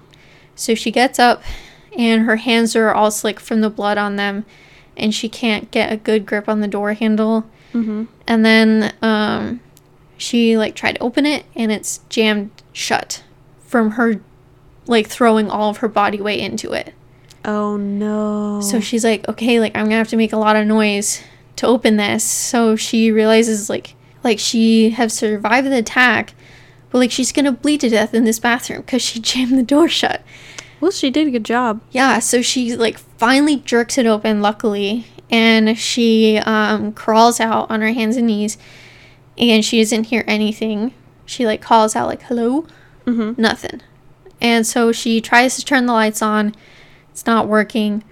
So 0.55 0.75
she 0.75 0.91
gets 0.91 1.19
up, 1.19 1.43
and 1.97 2.25
her 2.25 2.37
hands 2.37 2.75
are 2.75 2.93
all 2.93 3.11
slick 3.11 3.39
from 3.39 3.59
the 3.61 3.69
blood 3.69 3.97
on 3.97 4.15
them, 4.15 4.45
and 4.97 5.13
she 5.13 5.29
can't 5.29 5.69
get 5.71 5.91
a 5.91 5.97
good 5.97 6.25
grip 6.25 6.47
on 6.47 6.61
the 6.61 6.67
door 6.67 6.93
handle. 6.93 7.45
Mm-hmm. 7.73 8.05
And 8.27 8.45
then 8.45 8.93
um, 9.01 9.59
she 10.17 10.57
like 10.57 10.75
tried 10.75 10.93
to 10.93 11.03
open 11.03 11.25
it, 11.25 11.45
and 11.55 11.71
it's 11.71 11.99
jammed 12.09 12.51
shut 12.73 13.23
from 13.65 13.91
her 13.91 14.21
like 14.87 15.07
throwing 15.07 15.49
all 15.49 15.69
of 15.69 15.77
her 15.77 15.87
body 15.87 16.21
weight 16.21 16.39
into 16.39 16.73
it. 16.73 16.93
Oh 17.43 17.77
no. 17.77 18.61
So 18.61 18.79
she's 18.79 19.03
like, 19.03 19.27
okay, 19.29 19.59
like 19.59 19.75
I'm 19.75 19.85
gonna 19.85 19.97
have 19.97 20.07
to 20.09 20.17
make 20.17 20.33
a 20.33 20.37
lot 20.37 20.55
of 20.55 20.65
noise 20.65 21.21
to 21.57 21.67
open 21.67 21.97
this. 21.97 22.23
So 22.23 22.75
she 22.75 23.11
realizes 23.11 23.69
like 23.69 23.95
like 24.23 24.39
she 24.39 24.91
have 24.91 25.11
survived 25.11 25.67
the 25.67 25.77
attack, 25.77 26.33
but 26.89 26.99
like 26.99 27.11
she's 27.11 27.31
gonna 27.31 27.51
bleed 27.51 27.81
to 27.81 27.89
death 27.89 28.13
in 28.13 28.23
this 28.23 28.39
bathroom 28.39 28.81
because 28.81 29.01
she 29.01 29.19
jammed 29.21 29.57
the 29.57 29.63
door 29.63 29.87
shut. 29.87 30.23
Well, 30.81 30.91
she 30.91 31.09
did 31.09 31.27
a 31.27 31.31
good 31.31 31.43
job. 31.45 31.81
Yeah, 31.91 32.19
so 32.19 32.41
she 32.41 32.75
like 32.75 32.97
finally 32.97 33.57
jerks 33.57 33.97
it 33.97 34.05
open, 34.05 34.41
luckily, 34.41 35.05
and 35.29 35.77
she 35.77 36.37
um, 36.39 36.91
crawls 36.93 37.39
out 37.39 37.69
on 37.71 37.81
her 37.81 37.91
hands 37.93 38.17
and 38.17 38.27
knees, 38.27 38.57
and 39.37 39.63
she 39.65 39.79
doesn't 39.79 40.05
hear 40.05 40.23
anything. 40.27 40.93
She 41.25 41.45
like 41.45 41.61
calls 41.61 41.95
out 41.95 42.07
like 42.07 42.23
"hello," 42.23 42.65
Mm-hmm. 43.05 43.39
nothing, 43.41 43.81
and 44.41 44.65
so 44.67 44.91
she 44.91 45.21
tries 45.21 45.55
to 45.55 45.65
turn 45.65 45.85
the 45.85 45.93
lights 45.93 46.21
on. 46.21 46.55
It's 47.11 47.25
not 47.25 47.47
working. 47.47 48.03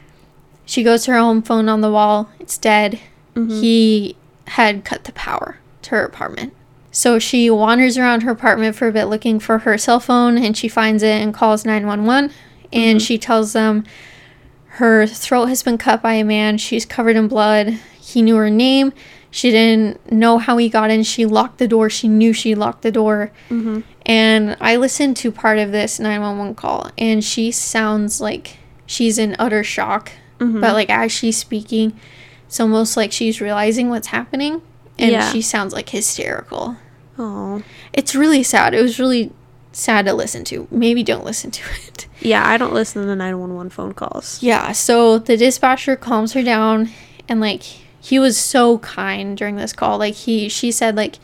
She 0.65 0.81
goes 0.83 1.03
to 1.05 1.11
her 1.11 1.19
home 1.19 1.41
phone 1.41 1.67
on 1.67 1.81
the 1.81 1.91
wall. 1.91 2.29
It's 2.39 2.57
dead. 2.57 2.99
He 3.35 4.15
had 4.47 4.85
cut 4.85 5.03
the 5.05 5.11
power 5.11 5.57
to 5.81 5.89
her 5.91 6.05
apartment. 6.05 6.53
So 6.91 7.17
she 7.19 7.49
wanders 7.49 7.97
around 7.97 8.21
her 8.21 8.31
apartment 8.31 8.75
for 8.75 8.87
a 8.87 8.91
bit 8.91 9.05
looking 9.05 9.39
for 9.39 9.57
her 9.59 9.77
cell 9.77 9.99
phone 9.99 10.37
and 10.37 10.55
she 10.55 10.67
finds 10.67 11.01
it 11.01 11.19
and 11.21 11.33
calls 11.33 11.65
911 11.65 12.31
and 12.73 13.01
she 13.01 13.17
tells 13.17 13.53
them 13.53 13.85
her 14.77 15.05
throat 15.05 15.45
has 15.45 15.61
been 15.63 15.77
cut 15.77 16.01
by 16.01 16.13
a 16.13 16.23
man. 16.23 16.57
She's 16.57 16.85
covered 16.85 17.15
in 17.15 17.27
blood. 17.27 17.69
He 17.99 18.21
knew 18.21 18.35
her 18.37 18.49
name. 18.49 18.91
She 19.29 19.49
didn't 19.51 20.11
know 20.11 20.37
how 20.39 20.57
he 20.57 20.69
got 20.69 20.89
in. 20.91 21.03
She 21.03 21.25
locked 21.25 21.57
the 21.59 21.67
door. 21.67 21.89
She 21.89 22.07
knew 22.07 22.33
she 22.33 22.55
locked 22.55 22.81
the 22.81 22.91
door. 22.91 23.31
Mm-hmm. 23.49 23.81
And 24.05 24.57
I 24.59 24.75
listened 24.75 25.15
to 25.17 25.31
part 25.31 25.57
of 25.59 25.71
this 25.71 25.99
911 25.99 26.55
call 26.55 26.91
and 26.97 27.23
she 27.23 27.51
sounds 27.51 28.19
like 28.19 28.57
she's 28.85 29.17
in 29.17 29.35
utter 29.39 29.63
shock. 29.63 30.11
Mhm. 30.39 30.59
But 30.61 30.73
like 30.73 30.89
as 30.89 31.11
she's 31.11 31.37
speaking, 31.37 31.97
it's 32.47 32.59
almost 32.59 32.97
like 32.97 33.11
she's 33.11 33.39
realizing 33.41 33.89
what's 33.89 34.07
happening 34.07 34.61
and 34.99 35.11
Yeah. 35.11 35.31
she 35.31 35.41
sounds 35.41 35.73
like 35.73 35.89
hysterical. 35.89 36.77
Oh. 37.17 37.61
It's 37.93 38.13
really 38.15 38.43
sad. 38.43 38.73
It 38.73 38.81
was 38.81 38.99
really 38.99 39.31
sad 39.73 40.05
to 40.05 40.13
listen 40.13 40.43
to. 40.45 40.67
Maybe 40.71 41.03
don't 41.03 41.25
listen 41.25 41.51
to 41.51 41.63
it. 41.87 42.07
Yeah, 42.19 42.47
I 42.47 42.57
don't 42.57 42.73
listen 42.73 43.01
to 43.01 43.07
the 43.07 43.15
911 43.15 43.69
phone 43.71 43.93
calls. 43.93 44.41
Yeah, 44.41 44.71
so 44.71 45.17
the 45.17 45.35
dispatcher 45.35 45.95
calms 45.95 46.33
her 46.33 46.43
down 46.43 46.89
and 47.27 47.41
like 47.41 47.63
he 47.99 48.19
was 48.19 48.37
so 48.37 48.77
kind 48.79 49.35
during 49.37 49.55
this 49.57 49.73
call. 49.73 49.97
Like 49.97 50.13
he 50.15 50.47
she 50.49 50.71
said 50.71 50.95
like 50.95 51.15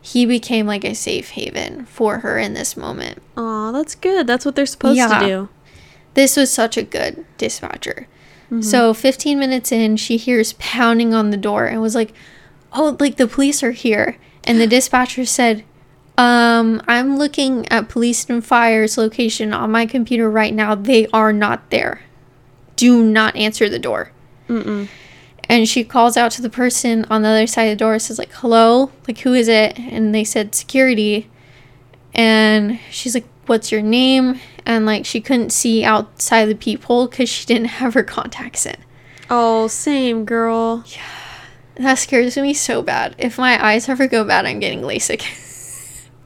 he 0.00 0.26
became 0.26 0.66
like 0.66 0.84
a 0.84 0.94
safe 0.94 1.30
haven 1.30 1.86
for 1.86 2.18
her 2.18 2.38
in 2.38 2.54
this 2.54 2.76
moment. 2.76 3.22
Oh, 3.36 3.72
that's 3.72 3.94
good. 3.94 4.26
That's 4.26 4.44
what 4.44 4.54
they're 4.54 4.66
supposed 4.66 4.98
Yeah. 4.98 5.18
to 5.18 5.26
do. 5.26 5.48
This 6.14 6.36
was 6.36 6.52
such 6.52 6.76
a 6.76 6.82
good 6.82 7.24
dispatcher. 7.38 8.06
Mm-hmm. 8.46 8.60
So 8.60 8.92
15 8.94 9.38
minutes 9.38 9.72
in, 9.72 9.96
she 9.96 10.16
hears 10.18 10.52
pounding 10.54 11.14
on 11.14 11.30
the 11.30 11.36
door 11.36 11.64
and 11.66 11.80
was 11.80 11.94
like, 11.94 12.12
"Oh, 12.72 12.96
like 13.00 13.16
the 13.16 13.26
police 13.26 13.62
are 13.62 13.72
here." 13.72 14.18
And 14.44 14.60
the 14.60 14.66
dispatcher 14.66 15.24
said, 15.24 15.64
"Um, 16.16 16.82
I'm 16.86 17.16
looking 17.18 17.66
at 17.68 17.88
police 17.88 18.28
and 18.28 18.44
fire's 18.44 18.96
location 18.96 19.52
on 19.52 19.70
my 19.70 19.86
computer 19.86 20.30
right 20.30 20.54
now. 20.54 20.74
They 20.74 21.06
are 21.08 21.32
not 21.32 21.70
there. 21.70 22.02
Do 22.76 23.02
not 23.02 23.36
answer 23.36 23.68
the 23.68 23.78
door." 23.78 24.12
Mm-mm. 24.48 24.88
And 25.46 25.68
she 25.68 25.84
calls 25.84 26.16
out 26.16 26.30
to 26.32 26.42
the 26.42 26.50
person 26.50 27.04
on 27.10 27.22
the 27.22 27.28
other 27.28 27.46
side 27.46 27.64
of 27.64 27.78
the 27.78 27.84
door, 27.84 27.98
says 27.98 28.18
like, 28.18 28.32
"Hello, 28.32 28.90
like 29.06 29.18
who 29.18 29.34
is 29.34 29.48
it?" 29.48 29.78
And 29.78 30.14
they 30.14 30.24
said 30.24 30.54
security. 30.54 31.30
And 32.14 32.78
she's 32.90 33.14
like, 33.14 33.26
what's 33.46 33.72
your 33.72 33.82
name? 33.82 34.40
And 34.66 34.86
like 34.86 35.04
she 35.04 35.20
couldn't 35.20 35.50
see 35.50 35.84
outside 35.84 36.46
the 36.46 36.54
peephole 36.54 37.08
because 37.08 37.28
she 37.28 37.46
didn't 37.46 37.66
have 37.80 37.94
her 37.94 38.02
contacts 38.02 38.66
in. 38.66 38.76
Oh, 39.30 39.68
same 39.68 40.24
girl. 40.24 40.84
Yeah, 40.86 41.02
That 41.76 41.94
scares 41.98 42.36
me 42.36 42.54
so 42.54 42.82
bad. 42.82 43.14
If 43.18 43.38
my 43.38 43.62
eyes 43.64 43.88
ever 43.88 44.06
go 44.06 44.24
bad, 44.24 44.46
I'm 44.46 44.60
getting 44.60 44.82
LASIK. 44.82 45.22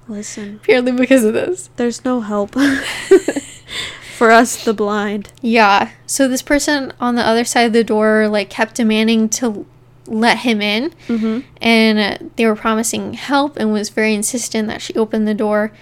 Listen, 0.09 0.59
Purely 0.62 0.92
because 0.92 1.25
of 1.25 1.35
this. 1.35 1.68
there's 1.77 2.05
no 2.05 2.21
help 2.23 2.53
for 4.16 4.31
us, 4.31 4.64
the 4.64 4.75
blind. 4.75 5.31
Yeah. 5.42 5.90
So 6.07 6.27
this 6.29 6.42
person 6.42 6.92
on 7.01 7.14
the 7.14 7.23
other 7.23 7.44
side 7.44 7.62
of 7.62 7.73
the 7.73 7.85
door 7.85 8.27
like 8.29 8.51
kept 8.51 8.75
demanding 8.77 9.29
to 9.31 9.66
let 10.07 10.38
him 10.38 10.62
in 10.62 10.90
Mm-hmm. 11.07 11.40
and 11.61 11.99
uh, 11.99 12.16
they 12.37 12.47
were 12.47 12.57
promising 12.57 13.12
help 13.12 13.57
and 13.59 13.73
was 13.73 13.90
very 13.90 14.14
insistent 14.14 14.66
that 14.68 14.81
she 14.83 14.94
open 14.94 15.25
the 15.27 15.35
door. 15.35 15.73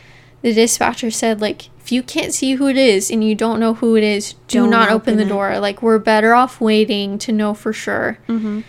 The 0.43 0.53
dispatcher 0.53 1.11
said 1.11 1.41
like 1.41 1.71
if 1.81 1.93
you 1.93 2.03
can't 2.03 2.35
see 2.35 2.55
who 2.55 2.67
it 2.69 2.77
is 2.77 3.11
and 3.11 3.23
you 3.23 3.35
don't 3.37 3.61
know 3.61 3.75
who 3.75 3.95
it 3.97 4.03
is, 4.03 4.33
do 4.49 4.63
Don't 4.63 4.71
not 4.71 4.89
open, 4.91 5.15
open 5.15 5.17
the 5.19 5.23
it. 5.23 5.29
door. 5.29 5.59
Like 5.61 5.81
we're 5.83 6.01
better 6.01 6.35
off 6.35 6.61
waiting 6.61 7.19
to 7.21 7.31
know 7.33 7.55
for 7.55 7.73
sure. 7.73 8.19
Mm-hmm. 8.29 8.63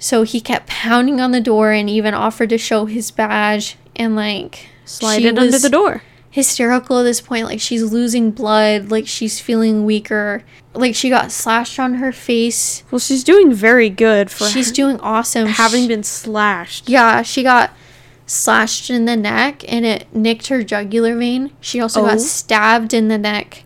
So 0.00 0.24
he 0.24 0.40
kept 0.40 0.66
pounding 0.66 1.20
on 1.20 1.30
the 1.30 1.40
door 1.40 1.70
and 1.70 1.88
even 1.88 2.12
offered 2.14 2.50
to 2.50 2.58
show 2.58 2.84
his 2.86 3.10
badge 3.12 3.76
and 3.96 4.14
like 4.16 4.66
Slide 4.84 5.22
it 5.24 5.38
under 5.38 5.58
the 5.58 5.68
door. 5.70 6.02
Hysterical 6.30 6.98
at 6.98 7.04
this 7.04 7.20
point, 7.20 7.46
like 7.46 7.60
she's 7.60 7.82
losing 7.92 8.32
blood, 8.32 8.90
like 8.90 9.06
she's 9.06 9.38
feeling 9.40 9.84
weaker, 9.84 10.42
like 10.74 10.94
she 10.96 11.08
got 11.08 11.30
slashed 11.30 11.78
on 11.78 11.94
her 11.94 12.10
face. 12.10 12.82
Well, 12.90 12.98
she's 12.98 13.22
doing 13.22 13.52
very 13.52 13.88
good 13.88 14.30
for 14.32 14.46
She's 14.46 14.72
doing 14.72 14.98
awesome. 15.00 15.46
having 15.46 15.82
She- 15.82 15.88
been 15.88 16.02
slashed. 16.02 16.88
yeah, 16.88 17.22
she 17.22 17.42
got 17.44 17.70
slashed 18.26 18.90
in 18.90 19.04
the 19.04 19.16
neck 19.16 19.62
and 19.68 19.84
it 19.86 20.06
nicked 20.12 20.48
her 20.48 20.62
jugular 20.64 21.16
vein. 21.16 21.50
She 21.60 21.80
also 21.80 22.02
Oh. 22.02 22.06
got 22.06 22.20
stabbed 22.20 22.92
in 22.92 23.08
the 23.08 23.18
neck 23.18 23.62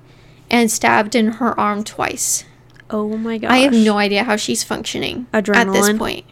and 0.51 0.71
stabbed 0.71 1.15
in 1.15 1.29
her 1.35 1.59
arm 1.59 1.85
twice. 1.85 2.45
Oh 2.91 3.17
my 3.17 3.39
gosh. 3.39 3.51
I 3.51 3.59
have 3.59 3.73
no 3.73 3.97
idea 3.99 4.25
how 4.25 4.37
she's 4.37 4.63
functioning 4.63 5.27
at 5.33 5.45
this 5.47 5.57
Adrenaline. 5.57 5.99
point. 5.99 6.25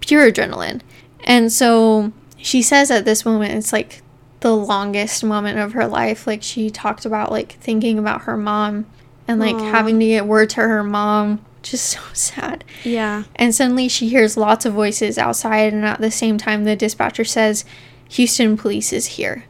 Pure 0.00 0.32
adrenaline. 0.32 0.80
And 1.24 1.52
so 1.52 2.12
she 2.46 2.62
says 2.62 2.92
at 2.92 3.04
this 3.04 3.24
moment 3.24 3.54
it's 3.54 3.72
like 3.72 4.02
the 4.38 4.54
longest 4.54 5.24
moment 5.24 5.58
of 5.58 5.72
her 5.72 5.86
life. 5.86 6.28
Like 6.28 6.44
she 6.44 6.70
talked 6.70 7.04
about 7.04 7.32
like 7.32 7.52
thinking 7.54 7.98
about 7.98 8.22
her 8.22 8.36
mom 8.36 8.86
and 9.26 9.40
like 9.40 9.56
Aw. 9.56 9.70
having 9.70 9.98
to 9.98 10.06
get 10.06 10.26
word 10.26 10.50
to 10.50 10.60
her 10.60 10.84
mom. 10.84 11.44
Just 11.64 11.86
so 11.90 12.00
sad. 12.12 12.64
Yeah. 12.84 13.24
And 13.34 13.52
suddenly 13.52 13.88
she 13.88 14.08
hears 14.08 14.36
lots 14.36 14.64
of 14.64 14.74
voices 14.74 15.18
outside, 15.18 15.72
and 15.72 15.84
at 15.84 16.00
the 16.00 16.12
same 16.12 16.38
time, 16.38 16.62
the 16.62 16.76
dispatcher 16.76 17.24
says, 17.24 17.64
Houston 18.10 18.56
police 18.56 18.92
is 18.92 19.06
here. 19.06 19.44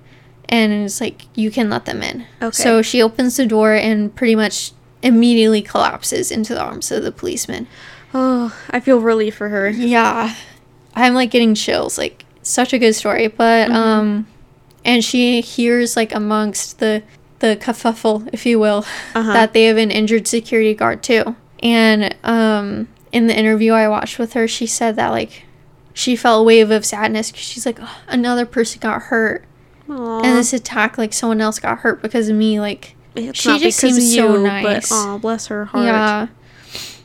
And 0.49 0.73
it's 0.73 1.01
like, 1.01 1.27
you 1.35 1.51
can 1.51 1.69
let 1.69 1.85
them 1.85 2.03
in. 2.03 2.25
Okay. 2.41 2.53
So 2.53 2.81
she 2.81 3.03
opens 3.03 3.37
the 3.37 3.45
door 3.45 3.75
and 3.75 4.15
pretty 4.15 4.37
much 4.37 4.73
immediately 5.03 5.61
collapses 5.61 6.31
into 6.31 6.55
the 6.55 6.63
arms 6.63 6.91
of 6.91 7.03
the 7.03 7.13
policeman. 7.13 7.67
Oh, 8.15 8.57
I 8.71 8.81
feel 8.81 9.01
relief 9.01 9.35
for 9.35 9.51
her. 9.51 9.69
Yeah. 9.69 10.35
I'm 10.95 11.13
like 11.13 11.31
getting 11.31 11.55
chills. 11.55 11.99
Like, 11.99 12.25
such 12.49 12.73
a 12.73 12.79
good 12.79 12.95
story. 12.95 13.29
But, 13.29 13.71
um, 13.71 14.27
and 14.85 15.05
she 15.05 15.41
hears 15.41 15.97
like 15.97 16.15
amongst 16.15 16.79
the, 16.79 17.03
the 17.41 17.57
kerfuffle, 17.61 18.29
if 18.33 18.47
you 18.47 18.59
will, 18.59 18.85
Uh-huh. 19.15 19.33
that 19.33 19.53
they 19.53 19.65
have 19.65 19.77
an 19.77 19.91
injured 19.91 20.27
security 20.27 20.75
guard 20.75 21.03
too. 21.03 21.37
And 21.63 22.15
um, 22.25 22.89
in 23.13 23.27
the 23.27 23.37
interview 23.37 23.73
I 23.73 23.89
watched 23.89 24.19
with 24.19 24.35
her, 24.35 24.47
she 24.47 24.67
said 24.67 24.97
that 24.97 25.09
like 25.11 25.45
she 25.95 26.15
felt 26.17 26.43
a 26.43 26.45
wave 26.45 26.71
of 26.71 26.85
sadness 26.85 27.31
because 27.31 27.45
she's 27.47 27.65
like, 27.65 27.79
"Oh, 27.81 27.99
another 28.09 28.45
person 28.45 28.81
got 28.81 29.03
hurt, 29.05 29.45
Aw. 29.89 30.21
and 30.23 30.37
this 30.37 30.53
attack 30.53 30.99
like 30.99 31.15
someone 31.15 31.41
else 31.41 31.59
got 31.59 31.79
hurt 31.79 32.03
because 32.03 32.29
of 32.29 32.37
me. 32.37 32.61
Like, 32.61 32.95
It's 33.15 33.39
she 33.41 33.59
just 33.59 33.79
seems 33.79 33.97
of 33.97 34.03
so 34.03 34.37
you, 34.37 34.43
nice. 34.43 34.91
But 34.91 34.95
oh, 34.95 35.19
bless 35.19 35.47
her 35.47 35.65
heart. 35.65 35.87
yeah. 35.87 36.27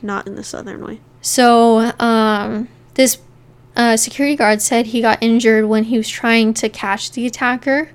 Not 0.02 0.26
in 0.26 0.34
the 0.34 0.44
southern 0.44 0.84
way. 0.84 1.00
So 1.22 1.92
um, 1.98 2.68
this 2.94 3.16
uh, 3.76 3.96
security 3.96 4.36
guard 4.36 4.60
said 4.60 4.86
he 4.86 5.00
got 5.00 5.22
injured 5.22 5.66
when 5.66 5.84
he 5.84 5.96
was 5.96 6.08
trying 6.08 6.54
to 6.54 6.68
catch 6.68 7.12
the 7.12 7.26
attacker. 7.26 7.90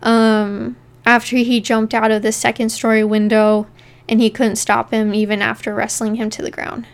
Um, 0.00 0.76
after 1.04 1.36
he 1.36 1.60
jumped 1.60 1.94
out 1.94 2.10
of 2.10 2.22
the 2.22 2.32
second 2.32 2.68
story 2.68 3.02
window, 3.02 3.66
and 4.08 4.20
he 4.20 4.30
couldn't 4.30 4.56
stop 4.56 4.92
him 4.92 5.14
even 5.14 5.42
after 5.42 5.74
wrestling 5.74 6.16
him 6.16 6.30
to 6.30 6.42
the 6.42 6.50
ground. 6.50 6.86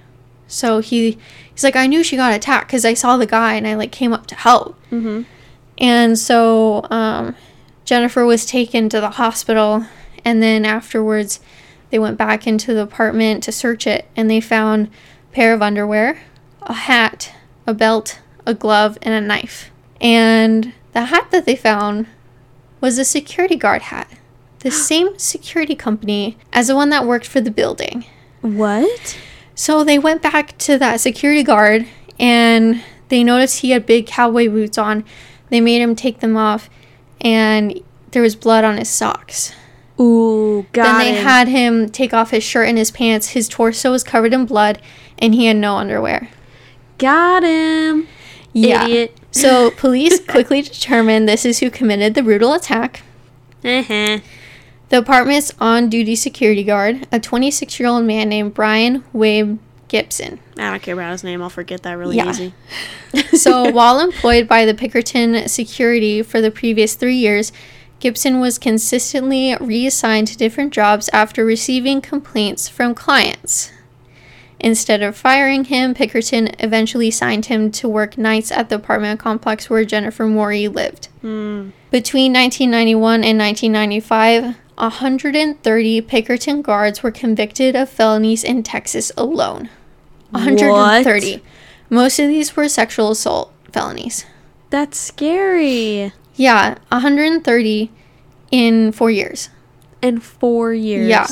So 0.46 0.80
he 0.80 1.18
he's 1.52 1.64
like, 1.64 1.76
I 1.76 1.86
knew 1.86 2.02
she 2.02 2.16
got 2.16 2.32
attacked 2.32 2.68
because 2.68 2.84
I 2.84 2.94
saw 2.94 3.16
the 3.16 3.26
guy 3.26 3.54
and 3.54 3.66
I 3.66 3.74
like 3.74 3.92
came 3.92 4.12
up 4.12 4.26
to 4.28 4.34
help. 4.34 4.78
Mm-hmm. 4.90 5.22
And 5.78 6.18
so 6.18 6.86
um, 6.90 7.34
Jennifer 7.84 8.24
was 8.24 8.46
taken 8.46 8.88
to 8.88 9.00
the 9.00 9.10
hospital, 9.10 9.86
and 10.24 10.42
then 10.42 10.64
afterwards, 10.64 11.40
they 11.90 11.98
went 11.98 12.16
back 12.16 12.46
into 12.46 12.72
the 12.72 12.82
apartment 12.82 13.42
to 13.44 13.52
search 13.52 13.86
it, 13.86 14.06
and 14.16 14.30
they 14.30 14.40
found 14.40 14.86
a 14.86 15.34
pair 15.34 15.52
of 15.52 15.62
underwear, 15.62 16.20
a 16.62 16.72
hat, 16.72 17.34
a 17.66 17.74
belt, 17.74 18.20
a 18.46 18.54
glove, 18.54 18.98
and 19.02 19.14
a 19.14 19.26
knife. 19.26 19.70
And 20.00 20.72
the 20.92 21.06
hat 21.06 21.30
that 21.30 21.46
they 21.46 21.56
found 21.56 22.06
was 22.80 22.98
a 22.98 23.04
security 23.04 23.56
guard 23.56 23.82
hat, 23.82 24.10
the 24.60 24.70
same 24.90 25.18
security 25.18 25.74
company 25.74 26.36
as 26.52 26.68
the 26.68 26.76
one 26.76 26.90
that 26.90 27.06
worked 27.06 27.26
for 27.26 27.40
the 27.40 27.50
building. 27.50 28.04
What? 28.40 29.18
So 29.54 29.84
they 29.84 29.98
went 29.98 30.22
back 30.22 30.58
to 30.58 30.78
that 30.78 31.00
security 31.00 31.42
guard 31.42 31.86
and 32.18 32.82
they 33.08 33.24
noticed 33.24 33.60
he 33.60 33.70
had 33.70 33.86
big 33.86 34.06
cowboy 34.06 34.48
boots 34.48 34.76
on. 34.78 35.04
They 35.50 35.60
made 35.60 35.80
him 35.80 35.94
take 35.94 36.20
them 36.20 36.36
off 36.36 36.68
and 37.20 37.80
there 38.10 38.22
was 38.22 38.36
blood 38.36 38.64
on 38.64 38.76
his 38.76 38.88
socks. 38.88 39.52
Ooh, 40.00 40.66
got 40.72 40.84
then 40.84 40.98
they 40.98 41.14
him. 41.16 41.24
had 41.24 41.48
him 41.48 41.88
take 41.88 42.12
off 42.12 42.30
his 42.30 42.42
shirt 42.42 42.68
and 42.68 42.76
his 42.76 42.90
pants. 42.90 43.28
His 43.28 43.48
torso 43.48 43.92
was 43.92 44.02
covered 44.02 44.34
in 44.34 44.44
blood 44.44 44.80
and 45.18 45.34
he 45.34 45.46
had 45.46 45.56
no 45.56 45.76
underwear. 45.76 46.28
Got 46.98 47.42
him. 47.42 48.06
Yeah. 48.52 48.84
Idiot. 48.84 49.16
So 49.30 49.70
police 49.76 50.20
quickly 50.20 50.62
determined 50.62 51.28
this 51.28 51.44
is 51.44 51.58
who 51.60 51.70
committed 51.70 52.14
the 52.14 52.22
brutal 52.22 52.52
attack. 52.52 53.02
Uh-huh. 53.64 54.18
The 54.90 54.98
apartment's 54.98 55.52
on 55.60 55.88
duty 55.88 56.14
security 56.14 56.62
guard, 56.62 57.08
a 57.10 57.18
26 57.18 57.80
year 57.80 57.88
old 57.88 58.04
man 58.04 58.28
named 58.28 58.54
Brian 58.54 59.02
Wayne 59.12 59.58
Gibson. 59.88 60.38
I 60.56 60.70
don't 60.70 60.82
care 60.82 60.94
about 60.94 61.12
his 61.12 61.24
name. 61.24 61.42
I'll 61.42 61.48
forget 61.50 61.82
that 61.82 61.92
really 61.92 62.16
Yeah. 62.16 62.30
easy. 62.30 62.52
So, 63.36 63.70
while 63.72 64.00
employed 64.00 64.48
by 64.48 64.64
the 64.66 64.74
Pinkerton 64.74 65.46
Security 65.48 66.20
for 66.22 66.40
the 66.40 66.50
previous 66.50 66.94
three 66.94 67.14
years, 67.16 67.52
Gibson 68.00 68.40
was 68.40 68.58
consistently 68.58 69.56
reassigned 69.60 70.26
to 70.28 70.36
different 70.36 70.72
jobs 70.72 71.08
after 71.12 71.44
receiving 71.44 72.00
complaints 72.00 72.68
from 72.68 72.92
clients. 72.94 73.70
Instead 74.64 75.02
of 75.02 75.14
firing 75.14 75.64
him, 75.64 75.92
Pinkerton 75.92 76.48
eventually 76.58 77.10
signed 77.10 77.44
him 77.44 77.70
to 77.70 77.86
work 77.86 78.16
nights 78.16 78.50
at 78.50 78.70
the 78.70 78.76
apartment 78.76 79.20
complex 79.20 79.68
where 79.68 79.84
Jennifer 79.84 80.24
Morey 80.24 80.68
lived. 80.68 81.08
Hmm. 81.20 81.68
Between 81.90 82.32
1991 82.32 83.24
and 83.24 83.38
1995, 83.38 84.56
130 84.76 86.00
Pinkerton 86.00 86.62
guards 86.62 87.02
were 87.02 87.10
convicted 87.10 87.76
of 87.76 87.90
felonies 87.90 88.42
in 88.42 88.62
Texas 88.62 89.12
alone. 89.18 89.68
130. 90.30 91.42
Most 91.90 92.18
of 92.18 92.28
these 92.28 92.56
were 92.56 92.66
sexual 92.66 93.10
assault 93.10 93.52
felonies. 93.70 94.24
That's 94.70 94.98
scary. 94.98 96.10
Yeah, 96.36 96.78
130 96.88 97.90
in 98.50 98.92
four 98.92 99.10
years. 99.10 99.50
In 100.00 100.20
four 100.20 100.72
years. 100.72 101.06
Yeah. 101.06 101.26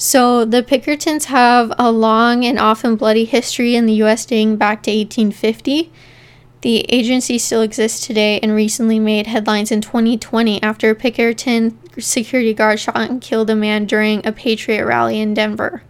So 0.00 0.46
the 0.46 0.62
Pinkertons 0.62 1.26
have 1.26 1.74
a 1.78 1.92
long 1.92 2.42
and 2.46 2.58
often 2.58 2.96
bloody 2.96 3.26
history 3.26 3.76
in 3.76 3.84
the 3.84 3.92
U.S. 4.04 4.24
dating 4.24 4.56
back 4.56 4.82
to 4.84 4.90
1850. 4.90 5.92
The 6.62 6.78
agency 6.90 7.36
still 7.36 7.60
exists 7.60 8.06
today 8.06 8.40
and 8.40 8.54
recently 8.54 8.98
made 8.98 9.26
headlines 9.26 9.70
in 9.70 9.82
2020 9.82 10.62
after 10.62 10.88
a 10.88 10.94
Pinkerton 10.94 11.78
security 11.98 12.54
guard 12.54 12.80
shot 12.80 12.96
and 12.96 13.20
killed 13.20 13.50
a 13.50 13.54
man 13.54 13.84
during 13.84 14.26
a 14.26 14.32
Patriot 14.32 14.86
rally 14.86 15.20
in 15.20 15.34
Denver. 15.34 15.82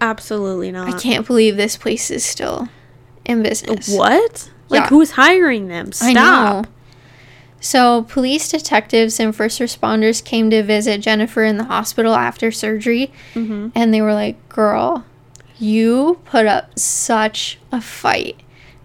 Absolutely 0.00 0.72
not. 0.72 0.88
I 0.94 0.98
can't 0.98 1.26
believe 1.26 1.58
this 1.58 1.76
place 1.76 2.10
is 2.10 2.24
still 2.24 2.70
in 3.26 3.42
business. 3.42 3.94
What? 3.94 4.48
Like 4.70 4.84
Yeah. 4.84 4.88
who's 4.88 5.10
hiring 5.10 5.68
them? 5.68 5.92
Stop. 5.92 6.68
So, 7.60 8.02
police 8.02 8.48
detectives 8.50 9.18
and 9.18 9.34
first 9.34 9.58
responders 9.60 10.24
came 10.24 10.48
to 10.50 10.62
visit 10.62 11.00
Jennifer 11.00 11.42
in 11.44 11.56
the 11.58 11.64
hospital 11.64 12.14
after 12.14 12.52
surgery, 12.52 13.10
Mhm. 13.34 13.72
and 13.74 13.92
they 13.92 14.00
were 14.00 14.14
like, 14.14 14.36
Girl, 14.48 15.04
you 15.58 16.20
put 16.24 16.46
up 16.46 16.78
such 16.78 17.58
a 17.72 17.80
fight. 17.80 18.36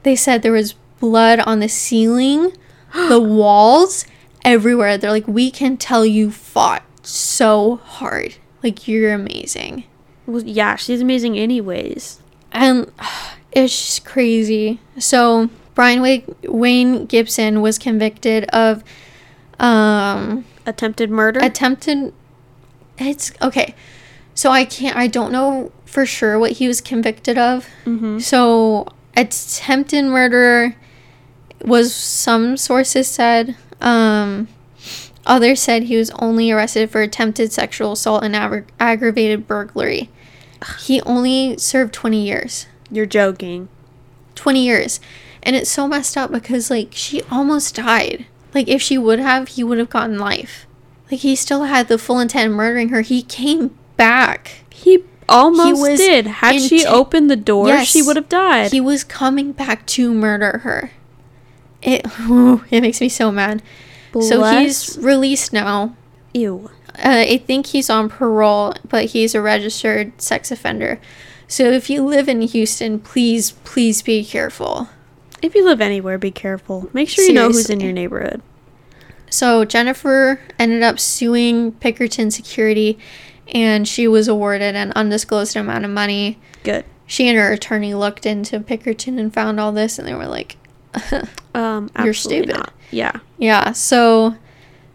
They 0.01 0.15
said 0.15 0.41
there 0.41 0.51
was 0.51 0.73
blood 0.99 1.39
on 1.41 1.59
the 1.59 1.69
ceiling, 1.69 2.53
the 3.09 3.19
walls, 3.19 4.05
everywhere. 4.43 4.97
They're 4.97 5.11
like, 5.11 5.27
We 5.27 5.51
can 5.51 5.77
tell 5.77 6.05
you 6.05 6.31
fought 6.31 6.83
so 7.03 7.79
hard. 7.83 8.35
Like, 8.63 8.87
you're 8.87 9.13
amazing. 9.13 9.83
Well, 10.25 10.41
yeah, 10.43 10.77
she's 10.77 11.01
amazing 11.01 11.37
anyways. 11.37 12.19
And 12.51 12.91
it's 13.51 13.77
just 13.85 14.05
crazy. 14.05 14.79
So 14.97 15.49
Brian 15.75 16.23
Wayne 16.43 17.05
Gibson 17.05 17.61
was 17.61 17.77
convicted 17.77 18.45
of 18.45 18.83
um, 19.59 20.45
Attempted 20.65 21.09
murder? 21.09 21.39
attempted 21.41 22.13
it's 22.97 23.31
okay. 23.41 23.75
So 24.35 24.49
I 24.49 24.65
can't 24.65 24.95
I 24.95 25.07
don't 25.07 25.31
know 25.31 25.71
for 25.85 26.05
sure 26.05 26.39
what 26.39 26.53
he 26.53 26.67
was 26.67 26.81
convicted 26.81 27.37
of. 27.37 27.67
Mm-hmm. 27.85 28.19
So 28.19 28.87
attempted 29.17 30.05
murder 30.05 30.75
was 31.61 31.93
some 31.93 32.57
sources 32.57 33.07
said. 33.07 33.55
Um 33.81 34.47
others 35.25 35.61
said 35.61 35.83
he 35.83 35.97
was 35.97 36.11
only 36.11 36.51
arrested 36.51 36.91
for 36.91 37.01
attempted 37.01 37.51
sexual 37.51 37.93
assault 37.93 38.23
and 38.23 38.35
aggra- 38.35 38.65
aggravated 38.79 39.47
burglary. 39.47 40.09
He 40.79 41.01
only 41.01 41.57
served 41.57 41.93
20 41.93 42.25
years. 42.25 42.67
You're 42.89 43.05
joking. 43.05 43.69
20 44.35 44.63
years. 44.63 44.99
And 45.43 45.55
it's 45.55 45.69
so 45.69 45.87
messed 45.87 46.15
up 46.17 46.31
because 46.31 46.69
like 46.71 46.89
she 46.93 47.21
almost 47.29 47.75
died. 47.75 48.25
Like 48.53 48.67
if 48.67 48.81
she 48.81 48.97
would 48.97 49.19
have, 49.19 49.49
he 49.49 49.63
would 49.63 49.77
have 49.77 49.89
gotten 49.89 50.17
life. 50.17 50.65
Like 51.11 51.19
he 51.19 51.35
still 51.35 51.63
had 51.65 51.87
the 51.89 51.97
full 51.97 52.19
intent 52.19 52.51
of 52.51 52.55
murdering 52.55 52.89
her. 52.89 53.01
He 53.01 53.21
came 53.21 53.77
back. 53.97 54.63
He 54.69 55.03
almost 55.29 55.81
was 55.81 55.99
did. 55.99 56.27
Had 56.27 56.61
she 56.61 56.85
opened 56.85 57.29
the 57.29 57.35
door, 57.35 57.67
Yes. 57.67 57.87
she 57.87 58.01
would 58.01 58.15
have 58.15 58.29
died. 58.29 58.71
He 58.71 58.81
was 58.81 59.03
coming 59.03 59.51
back 59.51 59.85
to 59.87 60.13
murder 60.13 60.59
her. 60.59 60.91
It 61.81 62.05
it 62.71 62.81
makes 62.81 63.01
me 63.01 63.09
so 63.09 63.31
mad. 63.31 63.61
So 64.13 64.43
he's 64.43 64.97
released 64.99 65.51
now. 65.53 65.95
ew. 66.33 66.69
Uh, 66.95 67.25
I 67.27 67.37
think 67.39 67.65
he's 67.67 67.89
on 67.89 68.07
parole, 68.07 68.75
but 68.87 69.05
he's 69.05 69.33
a 69.33 69.41
registered 69.41 70.21
sex 70.21 70.51
offender. 70.51 70.99
So 71.47 71.71
if 71.71 71.89
you 71.89 72.05
live 72.05 72.29
in 72.29 72.41
Houston, 72.43 72.99
please, 72.99 73.51
please 73.63 74.03
be 74.03 74.23
careful. 74.23 74.89
If 75.43 75.53
you 75.55 75.65
live 75.65 75.81
anywhere, 75.81 76.17
be 76.17 76.31
careful. 76.31 76.89
Make 76.93 77.09
sure 77.09 77.23
you 77.25 77.33
know 77.33 77.47
who's 77.47 77.69
in 77.69 77.79
your 77.79 77.91
neighborhood. 77.93 78.41
So 79.29 79.65
Jennifer 79.65 80.39
ended 80.57 80.83
up 80.83 80.99
suing 80.99 81.71
Pinkerton 81.73 82.31
Security 82.31 82.97
and 83.53 83.87
she 83.87 84.07
was 84.07 84.27
awarded 84.27 84.75
an 84.75 84.91
undisclosed 84.95 85.55
amount 85.55 85.85
of 85.85 85.91
money. 85.91 86.39
Good. 86.63 86.85
She 87.05 87.27
and 87.27 87.37
her 87.37 87.51
attorney 87.51 87.93
looked 87.93 88.25
into 88.25 88.59
Pinkerton 88.59 89.19
and 89.19 89.33
found 89.33 89.59
all 89.59 89.71
this 89.71 89.99
and 89.99 90.07
they 90.07 90.13
were 90.15 90.27
like, 90.27 90.55
Um, 91.55 91.89
You're 92.03 92.13
stupid. 92.13 92.55
not. 92.55 92.73
Yeah. 92.91 93.19
yeah. 93.37 93.71
So 93.73 94.35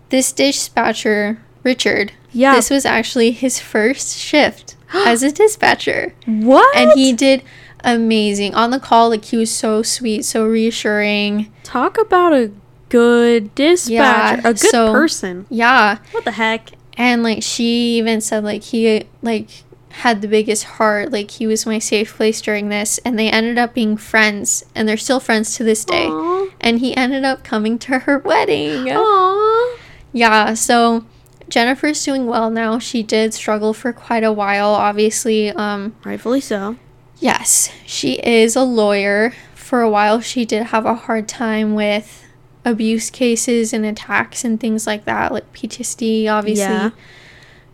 this 0.09 0.33
dispatcher, 0.33 1.39
Richard, 1.63 2.13
Yeah. 2.33 2.55
this 2.55 2.71
was 2.71 2.87
actually 2.87 3.33
his 3.33 3.59
first 3.59 4.17
shift 4.17 4.77
as 4.95 5.23
a 5.23 5.31
dispatcher. 5.33 6.15
What? 6.27 6.75
And 6.77 6.93
he 6.93 7.13
did 7.13 7.43
amazing 7.85 8.55
on 8.55 8.71
the 8.71 8.81
call. 8.81 9.11
Like 9.11 9.25
he 9.27 9.37
was 9.37 9.51
so 9.55 9.83
sweet, 9.83 10.25
so 10.25 10.47
reassuring. 10.47 11.53
talk 11.63 11.99
about 11.99 12.33
a 12.33 12.51
good 12.89 13.55
dispatcher, 13.55 13.93
Yeah, 13.95 14.39
a 14.41 14.55
good 14.55 14.59
so- 14.59 14.93
person. 14.93 15.47
Yeah. 15.51 15.99
What 16.13 16.25
the 16.25 16.33
heck? 16.33 16.71
And 16.97 17.23
like 17.23 17.43
she 17.43 17.97
even 17.99 18.21
said 18.21 18.43
like 18.45 18.63
he 18.65 19.05
like 19.23 19.49
had 19.91 20.21
the 20.23 20.29
biggest 20.29 20.65
heart, 20.65 21.13
like 21.13 21.31
he 21.31 21.47
was 21.47 21.65
my 21.67 21.79
safe 21.79 22.17
place 22.17 22.41
during 22.41 22.69
this 22.71 22.99
and 23.05 23.19
they 23.19 23.31
ended 23.31 23.59
up 23.59 23.75
being 23.75 23.97
friends 23.97 24.65
and 24.75 24.89
they're 24.89 24.97
still 24.97 25.21
friends 25.21 25.55
to 25.57 25.65
this 25.65 25.85
day. 25.85 26.07
Aw. 26.09 26.49
And 26.61 26.81
he 26.81 26.97
ended 26.97 27.25
up 27.25 27.45
coming 27.45 27.79
to 27.81 28.01
her 28.01 28.19
wedding. 28.25 28.89
Aw. 28.91 29.77
Yeah, 30.13 30.55
so 30.55 31.05
Jennifer's 31.49 32.03
doing 32.05 32.27
well 32.27 32.51
now. 32.51 32.79
She 32.79 33.03
did 33.03 33.33
struggle 33.35 33.73
for 33.73 33.93
quite 33.93 34.25
a 34.25 34.33
while, 34.33 34.71
obviously. 34.71 35.51
Um 35.51 35.95
Rightfully 36.05 36.41
so. 36.41 36.77
Yes, 37.21 37.71
she 37.87 38.15
is 38.15 38.57
a 38.57 38.63
lawyer. 38.63 39.33
For 39.55 39.83
a 39.83 39.91
while 39.91 40.21
she 40.21 40.47
did 40.47 40.69
have 40.69 40.87
a 40.87 40.95
hard 40.95 41.29
time 41.29 41.75
with 41.75 42.25
abuse 42.65 43.11
cases 43.11 43.75
and 43.75 43.85
attacks 43.85 44.43
and 44.43 44.59
things 44.59 44.87
like 44.87 45.05
that, 45.05 45.31
like 45.31 45.53
PTSD 45.53 46.27
obviously. 46.29 46.65
Yeah. 46.65 46.91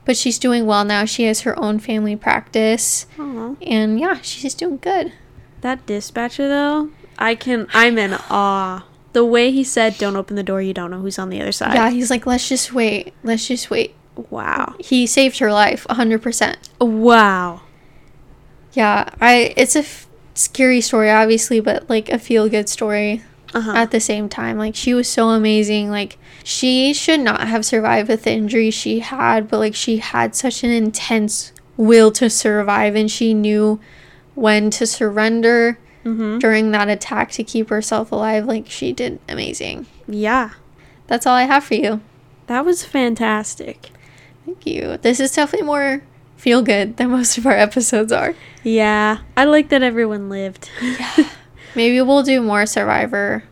But 0.04 0.16
she's 0.16 0.38
doing 0.38 0.66
well 0.66 0.84
now. 0.84 1.04
She 1.04 1.24
has 1.24 1.42
her 1.42 1.58
own 1.58 1.78
family 1.78 2.16
practice. 2.16 3.06
Aw. 3.18 3.54
And 3.62 3.98
yeah, 4.00 4.20
she's 4.22 4.54
doing 4.54 4.78
good. 4.78 5.12
That 5.60 5.86
dispatcher 5.86 6.48
though, 6.48 6.90
I 7.18 7.36
can. 7.36 7.68
I'm 7.72 7.96
in 7.96 8.14
awe. 8.28 8.84
The 9.12 9.24
way 9.24 9.52
he 9.52 9.62
said, 9.64 9.96
"Don't 9.96 10.16
open 10.16 10.36
the 10.36 10.42
door. 10.42 10.60
You 10.60 10.74
don't 10.74 10.90
know 10.90 11.00
who's 11.00 11.18
on 11.18 11.30
the 11.30 11.40
other 11.40 11.52
side." 11.52 11.74
Yeah, 11.74 11.90
he's 11.90 12.10
like, 12.10 12.26
let's 12.26 12.48
just 12.48 12.72
wait. 12.74 13.14
Let's 13.22 13.46
just 13.46 13.70
wait. 13.70 13.94
Wow. 14.30 14.74
He 14.78 15.06
saved 15.06 15.38
her 15.38 15.52
life 15.52 15.86
100%. 15.88 16.56
Wow. 16.80 17.62
Yeah, 18.74 19.08
I 19.20 19.54
it's 19.56 19.76
a 19.76 19.80
f- 19.80 20.06
scary 20.34 20.80
story 20.80 21.10
obviously, 21.10 21.60
but 21.60 21.88
like 21.88 22.08
a 22.08 22.18
feel 22.18 22.48
good 22.48 22.68
story 22.68 23.22
Uh-huh. 23.54 23.72
at 23.74 23.90
the 23.92 24.00
same 24.00 24.28
time. 24.28 24.58
Like 24.58 24.74
she 24.74 24.94
was 24.94 25.08
so 25.08 25.28
amazing. 25.30 25.90
Like 25.90 26.18
she 26.42 26.92
should 26.92 27.20
not 27.20 27.46
have 27.48 27.64
survived 27.64 28.08
with 28.08 28.24
the 28.24 28.32
injury 28.32 28.70
she 28.70 28.98
had, 29.00 29.48
but 29.48 29.58
like 29.58 29.74
she 29.74 29.98
had 29.98 30.34
such 30.34 30.64
an 30.64 30.70
intense 30.70 31.52
will 31.76 32.10
to 32.12 32.28
survive 32.28 32.94
and 32.96 33.10
she 33.10 33.32
knew 33.34 33.80
when 34.34 34.70
to 34.70 34.86
surrender 34.86 35.78
mm-hmm. 36.04 36.38
during 36.38 36.72
that 36.72 36.88
attack 36.88 37.30
to 37.32 37.44
keep 37.44 37.68
herself 37.70 38.10
alive. 38.12 38.44
Like 38.46 38.68
she 38.68 38.92
did 38.92 39.20
amazing. 39.28 39.86
Yeah. 40.08 40.50
That's 41.06 41.26
all 41.26 41.34
I 41.36 41.42
have 41.44 41.64
for 41.64 41.74
you. 41.74 42.00
That 42.48 42.64
was 42.64 42.84
fantastic. 42.84 43.90
Thank 44.44 44.66
you. 44.66 44.98
This 45.00 45.20
is 45.20 45.32
definitely 45.32 45.66
more 45.66 46.02
feel 46.44 46.60
good 46.60 46.98
than 46.98 47.08
most 47.08 47.38
of 47.38 47.46
our 47.46 47.56
episodes 47.56 48.12
are. 48.12 48.34
Yeah. 48.62 49.18
I 49.34 49.44
like 49.46 49.70
that 49.70 49.82
everyone 49.82 50.28
lived. 50.28 50.68
Maybe 51.74 52.00
we'll 52.02 52.22
do 52.22 52.42
more 52.42 52.66
survivor 52.66 53.44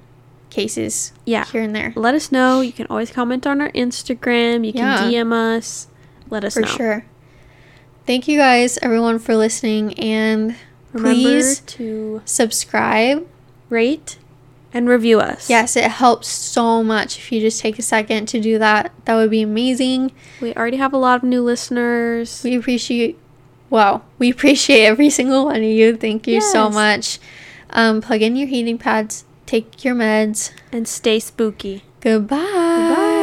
cases 0.50 1.14
Yeah. 1.24 1.46
here 1.46 1.62
and 1.62 1.74
there. 1.74 1.94
Let 1.96 2.14
us 2.14 2.30
know. 2.30 2.60
You 2.60 2.70
can 2.72 2.86
always 2.90 3.10
comment 3.10 3.46
on 3.46 3.62
our 3.62 3.70
Instagram. 3.72 4.66
You 4.66 4.74
can 4.74 5.10
Yeah. 5.10 5.22
DM 5.22 5.32
us. 5.32 5.88
Let 6.28 6.44
us 6.44 6.52
For 6.52 6.60
know. 6.60 6.66
For 6.68 6.76
sure. 6.76 7.04
Thank 8.06 8.28
you 8.28 8.36
guys, 8.36 8.78
everyone, 8.82 9.18
for 9.18 9.36
listening. 9.36 9.94
And 9.98 10.54
Remember 10.92 11.14
please 11.14 11.60
to 11.60 12.20
subscribe. 12.26 13.26
rate 13.70 14.18
and 14.74 14.88
review 14.88 15.20
us. 15.20 15.48
Yes, 15.50 15.76
it 15.76 15.84
helps 15.90 16.28
so 16.28 16.82
much 16.82 17.18
if 17.18 17.30
you 17.32 17.40
just 17.40 17.60
take 17.60 17.78
a 17.78 17.82
second 17.82 18.26
to 18.26 18.40
do 18.40 18.58
that. 18.58 18.92
That 19.04 19.14
would 19.16 19.30
be 19.30 19.42
amazing. 19.42 20.12
We 20.40 20.54
already 20.54 20.78
have 20.78 20.92
a 20.92 20.98
lot 20.98 21.16
of 21.16 21.22
new 21.22 21.42
listeners. 21.42 22.42
We 22.44 22.56
appreciate, 22.56 23.18
wow, 23.70 24.02
we 24.18 24.30
appreciate 24.30 24.84
every 24.84 25.10
single 25.10 25.44
one 25.46 25.56
of 25.56 25.62
you. 25.62 25.96
Thank 25.96 26.26
you 26.26 26.40
so 26.40 26.70
much. 26.70 27.18
Um, 27.70 28.00
plug 28.00 28.22
in 28.22 28.36
your 28.36 28.48
heating 28.48 28.78
pads, 28.78 29.24
take 29.46 29.84
your 29.84 29.94
meds. 29.94 30.52
and 30.72 30.86
stay 30.88 31.18
spooky. 31.20 31.84
Goodbye. 32.00 33.21